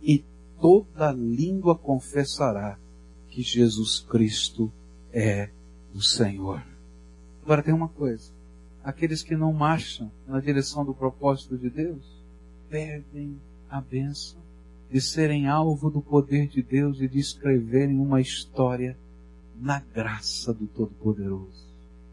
e 0.00 0.24
toda 0.60 1.10
língua 1.10 1.76
confessará 1.76 2.78
que 3.30 3.42
Jesus 3.42 3.98
Cristo 3.98 4.70
é 5.12 5.50
o 5.92 6.00
Senhor. 6.00 6.62
Agora 7.42 7.64
tem 7.64 7.74
uma 7.74 7.88
coisa: 7.88 8.30
aqueles 8.84 9.22
que 9.22 9.36
não 9.36 9.52
marcham 9.52 10.10
na 10.26 10.40
direção 10.40 10.84
do 10.84 10.94
propósito 10.94 11.56
de 11.56 11.70
Deus 11.70 12.04
perdem 12.68 13.38
a 13.68 13.80
bênção 13.80 14.40
de 14.90 15.00
serem 15.00 15.48
alvo 15.48 15.90
do 15.90 16.02
poder 16.02 16.48
de 16.48 16.62
Deus 16.62 17.00
e 17.00 17.08
de 17.08 17.18
escreverem 17.18 17.98
uma 17.98 18.20
história 18.20 18.96
na 19.58 19.80
graça 19.80 20.52
do 20.52 20.66
Todo-Poderoso. 20.66 21.66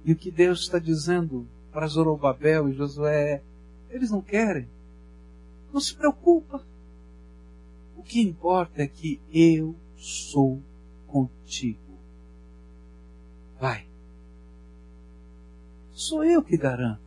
E 0.05 0.13
o 0.13 0.15
que 0.15 0.32
Deus 0.32 0.62
está 0.62 0.79
dizendo 0.79 1.45
para 1.71 1.88
Zorobabel 1.88 2.69
e 2.69 2.73
Josué 2.73 3.34
é, 3.34 3.41
eles 3.89 4.12
não 4.12 4.21
querem. 4.21 4.67
Não 5.73 5.81
se 5.81 5.94
preocupa. 5.94 6.63
O 7.98 8.04
que 8.04 8.21
importa 8.21 8.81
é 8.81 8.87
que 8.87 9.19
eu 9.33 9.75
sou 9.98 10.62
contigo. 11.08 11.79
Vai. 13.60 13.85
Sou 16.00 16.23
eu 16.23 16.41
que 16.41 16.56
garanto. 16.56 17.02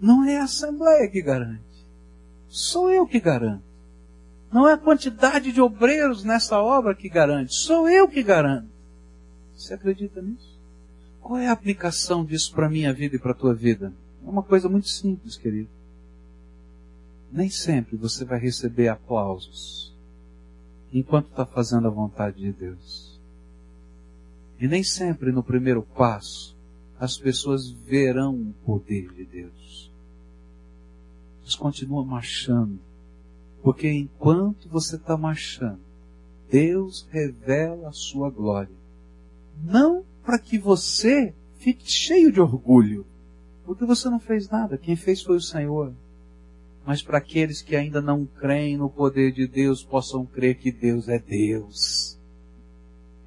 Não 0.00 0.24
é 0.24 0.40
a 0.40 0.42
Assembleia 0.42 1.08
que 1.08 1.22
garante. 1.22 1.62
Sou 2.48 2.90
eu 2.90 3.06
que 3.06 3.20
garanto. 3.20 3.62
Não 4.52 4.68
é 4.68 4.72
a 4.72 4.76
quantidade 4.76 5.52
de 5.52 5.60
obreiros 5.60 6.24
nessa 6.24 6.60
obra 6.60 6.96
que 6.96 7.08
garante, 7.08 7.54
sou 7.54 7.88
eu 7.88 8.08
que 8.08 8.20
garanto. 8.20 8.66
Você 9.54 9.74
acredita 9.74 10.20
nisso? 10.20 10.58
Qual 11.20 11.38
é 11.38 11.46
a 11.46 11.52
aplicação 11.52 12.24
disso 12.24 12.52
para 12.52 12.66
a 12.66 12.70
minha 12.70 12.92
vida 12.92 13.14
e 13.14 13.20
para 13.20 13.30
a 13.30 13.36
tua 13.36 13.54
vida? 13.54 13.92
É 14.26 14.28
uma 14.28 14.42
coisa 14.42 14.68
muito 14.68 14.88
simples, 14.88 15.36
querido. 15.36 15.70
Nem 17.30 17.48
sempre 17.50 17.96
você 17.96 18.24
vai 18.24 18.40
receber 18.40 18.88
aplausos 18.88 19.94
enquanto 20.92 21.28
está 21.28 21.46
fazendo 21.46 21.86
a 21.86 21.90
vontade 21.90 22.40
de 22.40 22.50
Deus. 22.50 23.16
E 24.58 24.66
nem 24.66 24.82
sempre 24.82 25.30
no 25.30 25.44
primeiro 25.44 25.82
passo 25.82 26.60
as 27.02 27.18
pessoas 27.18 27.68
verão 27.68 28.32
o 28.32 28.54
poder 28.64 29.12
de 29.12 29.24
Deus. 29.24 29.90
Mas 31.42 31.56
continua 31.56 32.04
marchando. 32.04 32.78
Porque 33.60 33.90
enquanto 33.90 34.68
você 34.68 34.94
está 34.94 35.16
marchando, 35.16 35.80
Deus 36.48 37.04
revela 37.10 37.88
a 37.88 37.92
sua 37.92 38.30
glória. 38.30 38.76
Não 39.64 40.04
para 40.22 40.38
que 40.38 40.56
você 40.56 41.34
fique 41.58 41.90
cheio 41.90 42.30
de 42.30 42.40
orgulho, 42.40 43.04
porque 43.64 43.84
você 43.84 44.08
não 44.08 44.20
fez 44.20 44.48
nada, 44.48 44.78
quem 44.78 44.94
fez 44.94 45.22
foi 45.22 45.38
o 45.38 45.40
Senhor. 45.40 45.92
Mas 46.86 47.02
para 47.02 47.18
aqueles 47.18 47.62
que 47.62 47.74
ainda 47.74 48.00
não 48.00 48.24
creem 48.24 48.76
no 48.76 48.88
poder 48.88 49.32
de 49.32 49.48
Deus, 49.48 49.82
possam 49.82 50.24
crer 50.24 50.54
que 50.54 50.70
Deus 50.70 51.08
é 51.08 51.18
Deus. 51.18 52.16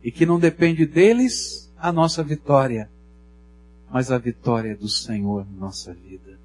E 0.01 0.13
que 0.13 0.25
não 0.25 0.39
depende 0.39 0.85
deles 0.85 1.69
a 1.77 1.91
nossa 1.91 2.23
vitória, 2.23 2.89
mas 3.95 4.11
a 4.11 4.17
vitória 4.17 4.75
do 4.75 4.89
Senhor 4.89 5.47
na 5.49 5.67
nossa 5.67 5.93
vida. 5.93 6.37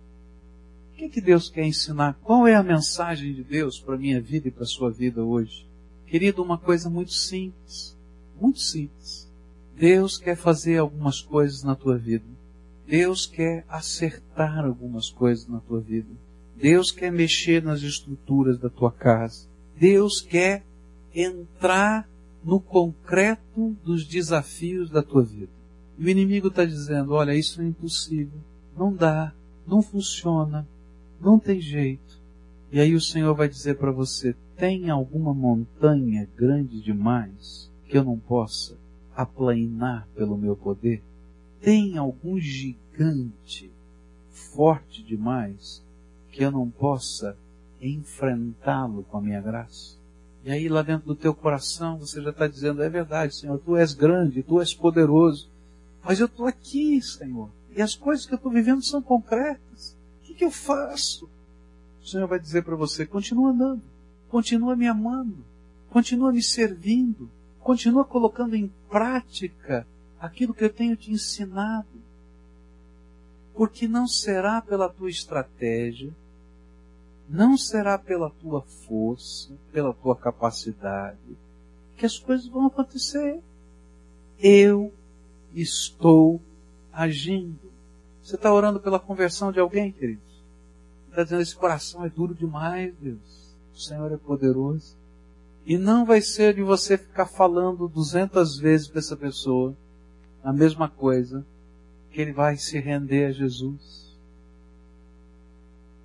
O 0.93 0.97
que, 0.97 1.09
que 1.09 1.21
Deus 1.21 1.51
quer 1.51 1.65
ensinar? 1.65 2.17
Qual 2.23 2.47
é 2.47 2.55
a 2.55 2.63
mensagem 2.63 3.35
de 3.35 3.43
Deus 3.43 3.81
para 3.81 3.97
a 3.97 3.99
minha 3.99 4.21
vida 4.21 4.47
e 4.47 4.53
para 4.53 4.63
a 4.63 4.67
sua 4.67 4.89
vida 4.89 5.25
hoje? 5.25 5.67
Querido, 6.07 6.45
uma 6.45 6.57
coisa 6.57 6.89
muito 6.89 7.13
simples. 7.13 7.99
Muito 8.41 8.61
simples. 8.61 9.29
Deus 9.77 10.17
quer 10.17 10.37
fazer 10.37 10.79
algumas 10.79 11.21
coisas 11.21 11.65
na 11.65 11.75
tua 11.75 11.99
vida. 11.99 12.25
Deus 12.87 13.27
quer 13.27 13.65
acertar 13.69 14.65
algumas 14.65 15.11
coisas 15.11 15.49
na 15.49 15.59
tua 15.59 15.81
vida. 15.81 16.15
Deus 16.55 16.93
quer 16.93 17.11
mexer 17.11 17.65
nas 17.65 17.83
estruturas 17.83 18.61
da 18.61 18.71
tua 18.71 18.93
casa. 18.93 19.49
Deus 19.77 20.21
quer 20.21 20.65
entrar 21.13 22.09
no 22.45 22.61
concreto 22.61 23.77
dos 23.83 24.07
desafios 24.07 24.89
da 24.89 25.03
tua 25.03 25.25
vida. 25.25 25.60
E 26.01 26.05
o 26.07 26.09
inimigo 26.09 26.49
está 26.49 26.65
dizendo: 26.65 27.13
olha, 27.13 27.35
isso 27.35 27.61
é 27.61 27.67
impossível, 27.67 28.41
não 28.75 28.91
dá, 28.91 29.35
não 29.67 29.83
funciona, 29.83 30.67
não 31.21 31.39
tem 31.39 31.61
jeito. 31.61 32.19
E 32.73 32.81
aí 32.81 32.95
o 32.95 33.01
Senhor 33.01 33.35
vai 33.35 33.51
dizer 33.51 33.77
para 33.77 33.93
você: 33.93 34.35
tem 34.57 34.89
alguma 34.89 35.35
montanha 35.35 36.27
grande 36.35 36.81
demais 36.81 37.71
que 37.87 37.99
eu 37.99 38.03
não 38.03 38.19
possa 38.19 38.79
aplainar 39.15 40.09
pelo 40.17 40.39
meu 40.39 40.57
poder? 40.57 41.03
Tem 41.61 41.99
algum 41.99 42.41
gigante 42.41 43.71
forte 44.31 45.03
demais 45.03 45.85
que 46.33 46.43
eu 46.43 46.51
não 46.51 46.71
possa 46.71 47.37
enfrentá-lo 47.79 49.03
com 49.03 49.19
a 49.19 49.21
minha 49.21 49.43
graça? 49.43 49.99
E 50.43 50.51
aí 50.51 50.67
lá 50.67 50.81
dentro 50.81 51.09
do 51.09 51.15
teu 51.15 51.35
coração 51.35 51.99
você 51.99 52.23
já 52.23 52.31
está 52.31 52.47
dizendo, 52.47 52.83
é 52.83 52.89
verdade, 52.89 53.35
Senhor, 53.35 53.59
tu 53.59 53.77
és 53.77 53.93
grande, 53.93 54.43
tu 54.43 54.61
és 54.61 54.73
poderoso, 54.73 55.51
mas 56.03 56.21
eu 56.21 56.27
estou 56.27 56.47
aqui, 56.47 57.01
Senhor, 57.03 57.51
e 57.77 57.83
as 57.83 57.95
coisas 57.95 58.27
que 58.27 58.33
eu 58.33 58.37
estou 58.37 58.51
vivendo 58.51 58.83
são 58.83 59.03
concretas. 59.03 59.97
O 60.23 60.27
que, 60.27 60.35
que 60.35 60.45
eu 60.45 60.51
faço? 60.51 61.29
O 62.03 62.07
Senhor 62.07 62.27
vai 62.27 62.39
dizer 62.39 62.65
para 62.65 62.77
você, 62.77 63.07
continua 63.07 63.51
andando, 63.51 63.83
continua 64.29 64.75
me 64.75 64.87
amando, 64.87 65.45
continua 65.91 66.33
me 66.33 66.43
servindo, 66.43 67.31
Continua 67.61 68.05
colocando 68.05 68.57
em 68.57 68.73
prática 68.89 69.87
aquilo 70.19 70.55
que 70.55 70.65
eu 70.65 70.73
tenho 70.73 70.97
te 70.97 71.13
ensinado. 71.13 71.87
Porque 73.55 73.87
não 73.87 74.07
será 74.07 74.63
pela 74.63 74.89
tua 74.89 75.11
estratégia, 75.11 76.11
não 77.29 77.59
será 77.59 77.99
pela 77.99 78.31
tua 78.31 78.63
força, 78.63 79.53
pela 79.71 79.93
tua 79.93 80.17
capacidade, 80.17 81.37
que 81.97 82.07
as 82.07 82.19
coisas 82.19 82.49
vão 82.49 82.67
acontecer. 82.67 83.41
Eu 84.39 84.93
estou 85.55 86.41
agindo. 86.93 87.71
Você 88.23 88.37
está 88.37 88.53
orando 88.53 88.81
pela 88.81 89.01
conversão 89.01 89.51
de 89.51 89.61
alguém, 89.61 89.93
queridos? 89.93 90.31
Está 91.09 91.25
dizendo, 91.25 91.43
esse 91.43 91.57
coração 91.57 92.05
é 92.05 92.09
duro 92.09 92.35
demais, 92.35 92.95
Deus. 93.01 93.57
O 93.75 93.79
Senhor 93.79 94.13
é 94.13 94.17
poderoso. 94.17 94.97
E 95.65 95.77
não 95.77 96.05
vai 96.05 96.21
ser 96.21 96.55
de 96.55 96.63
você 96.63 96.97
ficar 96.97 97.27
falando 97.27 97.89
duzentas 97.89 98.57
vezes 98.57 98.89
para 98.89 98.99
essa 98.99 99.17
pessoa 99.17 99.77
a 100.43 100.53
mesma 100.53 100.89
coisa, 100.89 101.45
que 102.11 102.21
ele 102.21 102.33
vai 102.33 102.57
se 102.57 102.79
render 102.79 103.27
a 103.27 103.33
Jesus. 103.33 104.17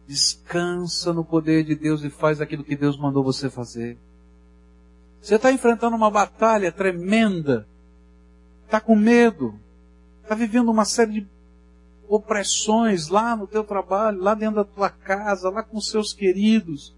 Descansa 0.07 1.13
no 1.13 1.23
poder 1.23 1.63
de 1.63 1.73
Deus 1.73 2.03
e 2.03 2.09
faz 2.09 2.41
aquilo 2.41 2.63
que 2.63 2.75
Deus 2.75 2.97
mandou 2.97 3.23
você 3.23 3.49
fazer. 3.49 3.97
Você 5.21 5.35
está 5.35 5.51
enfrentando 5.51 5.95
uma 5.95 6.11
batalha 6.11 6.71
tremenda, 6.71 7.67
está 8.65 8.79
com 8.79 8.95
medo, 8.95 9.59
está 10.21 10.35
vivendo 10.35 10.69
uma 10.69 10.85
série 10.85 11.21
de 11.21 11.27
opressões 12.07 13.07
lá 13.07 13.35
no 13.35 13.47
teu 13.47 13.63
trabalho, 13.63 14.21
lá 14.21 14.33
dentro 14.33 14.57
da 14.57 14.65
tua 14.65 14.89
casa, 14.89 15.49
lá 15.49 15.63
com 15.63 15.79
seus 15.79 16.13
queridos 16.13 16.93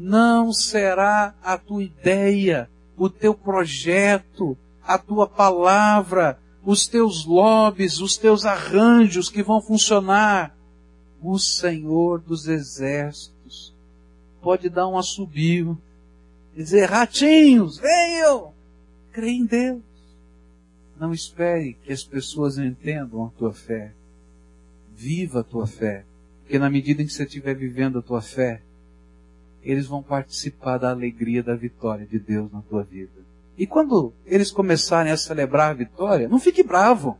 não 0.00 0.52
será 0.52 1.34
a 1.42 1.58
tua 1.58 1.82
ideia, 1.82 2.70
o 2.96 3.10
teu 3.10 3.34
projeto, 3.34 4.56
a 4.82 4.96
tua 4.96 5.26
palavra, 5.26 6.38
os 6.64 6.86
teus 6.86 7.24
lobbies, 7.24 8.00
os 8.00 8.16
teus 8.16 8.46
arranjos 8.46 9.28
que 9.28 9.42
vão 9.42 9.60
funcionar. 9.60 10.56
O 11.22 11.38
Senhor 11.38 12.20
dos 12.20 12.48
Exércitos 12.48 13.74
pode 14.40 14.70
dar 14.70 14.88
um 14.88 14.96
assobio 14.96 15.78
e 16.54 16.62
dizer, 16.62 16.88
ratinhos, 16.88 17.78
venham! 17.78 18.54
Crê 19.12 19.30
em 19.32 19.44
Deus. 19.44 19.82
Não 21.00 21.14
espere 21.14 21.78
que 21.82 21.94
as 21.94 22.04
pessoas 22.04 22.58
entendam 22.58 23.24
a 23.24 23.30
tua 23.30 23.54
fé. 23.54 23.94
Viva 24.94 25.40
a 25.40 25.42
tua 25.42 25.66
fé. 25.66 26.04
Porque 26.42 26.58
na 26.58 26.68
medida 26.68 27.00
em 27.00 27.06
que 27.06 27.12
você 27.14 27.22
estiver 27.22 27.54
vivendo 27.54 28.00
a 28.00 28.02
tua 28.02 28.20
fé, 28.20 28.60
eles 29.62 29.86
vão 29.86 30.02
participar 30.02 30.76
da 30.76 30.90
alegria 30.90 31.42
da 31.42 31.56
vitória 31.56 32.04
de 32.04 32.18
Deus 32.18 32.52
na 32.52 32.60
tua 32.60 32.82
vida. 32.82 33.24
E 33.56 33.66
quando 33.66 34.12
eles 34.26 34.50
começarem 34.50 35.10
a 35.10 35.16
celebrar 35.16 35.70
a 35.70 35.74
vitória, 35.74 36.28
não 36.28 36.38
fique 36.38 36.62
bravo. 36.62 37.16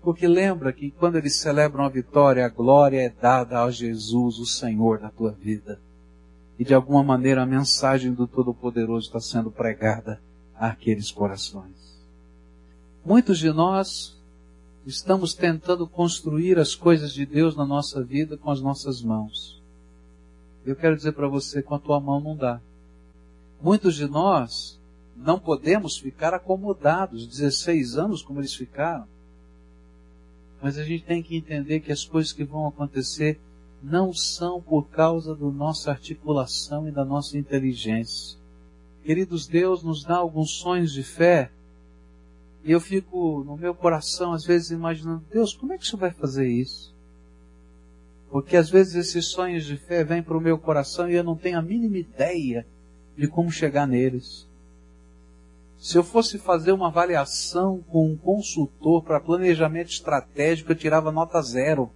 Porque 0.00 0.26
lembra 0.26 0.72
que 0.72 0.90
quando 0.90 1.16
eles 1.16 1.36
celebram 1.36 1.84
a 1.84 1.90
vitória, 1.90 2.46
a 2.46 2.48
glória 2.48 3.02
é 3.02 3.10
dada 3.10 3.62
a 3.62 3.70
Jesus, 3.70 4.38
o 4.38 4.46
Senhor 4.46 4.98
da 4.98 5.10
tua 5.10 5.32
vida. 5.32 5.78
E 6.58 6.64
de 6.64 6.72
alguma 6.72 7.04
maneira 7.04 7.42
a 7.42 7.46
mensagem 7.46 8.14
do 8.14 8.26
Todo-Poderoso 8.26 9.06
está 9.06 9.20
sendo 9.20 9.50
pregada 9.50 10.18
àqueles 10.54 11.10
corações. 11.10 11.89
Muitos 13.04 13.38
de 13.38 13.50
nós 13.50 14.14
estamos 14.86 15.32
tentando 15.32 15.86
construir 15.86 16.58
as 16.58 16.74
coisas 16.74 17.12
de 17.14 17.24
Deus 17.24 17.56
na 17.56 17.64
nossa 17.64 18.04
vida 18.04 18.36
com 18.36 18.50
as 18.50 18.60
nossas 18.60 19.00
mãos. 19.00 19.60
Eu 20.66 20.76
quero 20.76 20.96
dizer 20.96 21.12
para 21.12 21.26
você, 21.26 21.62
com 21.62 21.74
a 21.74 21.78
tua 21.78 21.98
mão 21.98 22.20
não 22.20 22.36
dá. 22.36 22.60
Muitos 23.62 23.94
de 23.94 24.06
nós 24.06 24.78
não 25.16 25.38
podemos 25.38 25.96
ficar 25.96 26.34
acomodados 26.34 27.26
16 27.26 27.96
anos 27.96 28.22
como 28.22 28.38
eles 28.38 28.54
ficaram. 28.54 29.06
Mas 30.60 30.76
a 30.76 30.84
gente 30.84 31.04
tem 31.04 31.22
que 31.22 31.36
entender 31.36 31.80
que 31.80 31.92
as 31.92 32.04
coisas 32.04 32.32
que 32.32 32.44
vão 32.44 32.66
acontecer 32.66 33.40
não 33.82 34.12
são 34.12 34.60
por 34.60 34.88
causa 34.90 35.34
da 35.34 35.46
nossa 35.46 35.90
articulação 35.90 36.86
e 36.86 36.90
da 36.90 37.04
nossa 37.04 37.38
inteligência. 37.38 38.38
Queridos, 39.02 39.46
Deus 39.46 39.82
nos 39.82 40.04
dá 40.04 40.16
alguns 40.16 40.50
sonhos 40.50 40.92
de 40.92 41.02
fé 41.02 41.50
e 42.64 42.72
eu 42.72 42.80
fico 42.80 43.42
no 43.44 43.56
meu 43.56 43.74
coração 43.74 44.32
às 44.32 44.44
vezes 44.44 44.70
imaginando, 44.70 45.24
Deus, 45.30 45.54
como 45.54 45.72
é 45.72 45.78
que 45.78 45.84
o 45.84 45.86
Senhor 45.86 46.00
vai 46.00 46.10
fazer 46.10 46.46
isso? 46.48 46.94
Porque 48.30 48.56
às 48.56 48.70
vezes 48.70 48.94
esses 48.94 49.26
sonhos 49.26 49.64
de 49.64 49.76
fé 49.76 50.04
vêm 50.04 50.22
para 50.22 50.36
o 50.36 50.40
meu 50.40 50.56
coração 50.58 51.10
e 51.10 51.14
eu 51.14 51.24
não 51.24 51.36
tenho 51.36 51.58
a 51.58 51.62
mínima 51.62 51.98
ideia 51.98 52.66
de 53.16 53.26
como 53.26 53.50
chegar 53.50 53.86
neles. 53.86 54.46
Se 55.78 55.96
eu 55.96 56.04
fosse 56.04 56.38
fazer 56.38 56.72
uma 56.72 56.88
avaliação 56.88 57.82
com 57.88 58.06
um 58.06 58.16
consultor 58.16 59.02
para 59.02 59.18
planejamento 59.18 59.90
estratégico, 59.90 60.70
eu 60.70 60.76
tirava 60.76 61.10
nota 61.10 61.40
zero. 61.40 61.90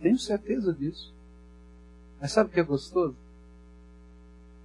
Tenho 0.00 0.18
certeza 0.18 0.72
disso. 0.72 1.14
Mas 2.20 2.32
sabe 2.32 2.48
o 2.48 2.52
que 2.52 2.60
é 2.60 2.64
gostoso? 2.64 3.14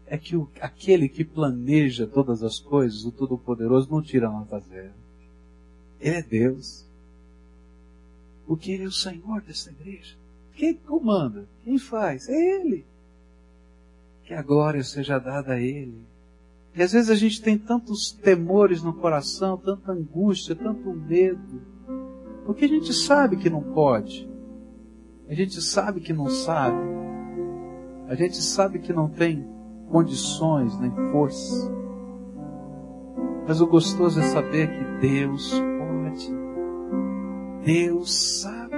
É 0.09 0.17
que 0.17 0.35
o, 0.35 0.49
aquele 0.59 1.07
que 1.07 1.23
planeja 1.23 2.07
todas 2.07 2.41
as 2.41 2.59
coisas, 2.59 3.05
o 3.05 3.11
Todo-Poderoso, 3.11 3.91
não 3.91 4.01
tira 4.01 4.27
nota 4.29 4.59
zero. 4.59 4.91
Ele 6.01 6.15
é 6.15 6.21
Deus. 6.23 6.83
Porque 8.47 8.71
Ele 8.71 8.85
é 8.85 8.87
o 8.87 8.91
Senhor 8.91 9.41
dessa 9.41 9.69
igreja. 9.69 10.15
Quem 10.55 10.73
comanda? 10.73 11.47
Quem 11.63 11.77
faz? 11.77 12.27
É 12.27 12.33
Ele. 12.33 12.83
Que 14.23 14.33
a 14.33 14.41
glória 14.41 14.83
seja 14.83 15.19
dada 15.19 15.53
a 15.53 15.61
Ele. 15.61 16.03
E 16.75 16.81
às 16.81 16.91
vezes 16.91 17.11
a 17.11 17.15
gente 17.15 17.41
tem 17.41 17.57
tantos 17.57 18.11
temores 18.11 18.81
no 18.81 18.93
coração, 18.93 19.57
tanta 19.57 19.91
angústia, 19.91 20.55
tanto 20.55 20.91
medo. 20.91 21.61
Porque 22.47 22.65
a 22.65 22.67
gente 22.67 22.93
sabe 22.93 23.37
que 23.37 23.49
não 23.49 23.61
pode. 23.61 24.27
A 25.27 25.35
gente 25.35 25.61
sabe 25.61 26.01
que 26.01 26.11
não 26.11 26.29
sabe. 26.29 26.81
A 28.07 28.15
gente 28.15 28.37
sabe 28.37 28.79
que 28.79 28.91
não 28.91 29.07
tem 29.07 29.47
condições 29.89 30.77
nem 30.79 30.91
força. 31.11 31.71
Mas 33.47 33.61
o 33.61 33.67
gostoso 33.67 34.19
é 34.19 34.23
saber 34.23 34.69
que 34.69 35.07
Deus 35.07 35.51
pode. 35.51 36.33
Deus 37.65 38.41
sabe. 38.41 38.77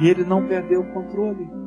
E 0.00 0.08
ele 0.08 0.24
não 0.24 0.46
perdeu 0.46 0.80
o 0.80 0.92
controle. 0.92 1.61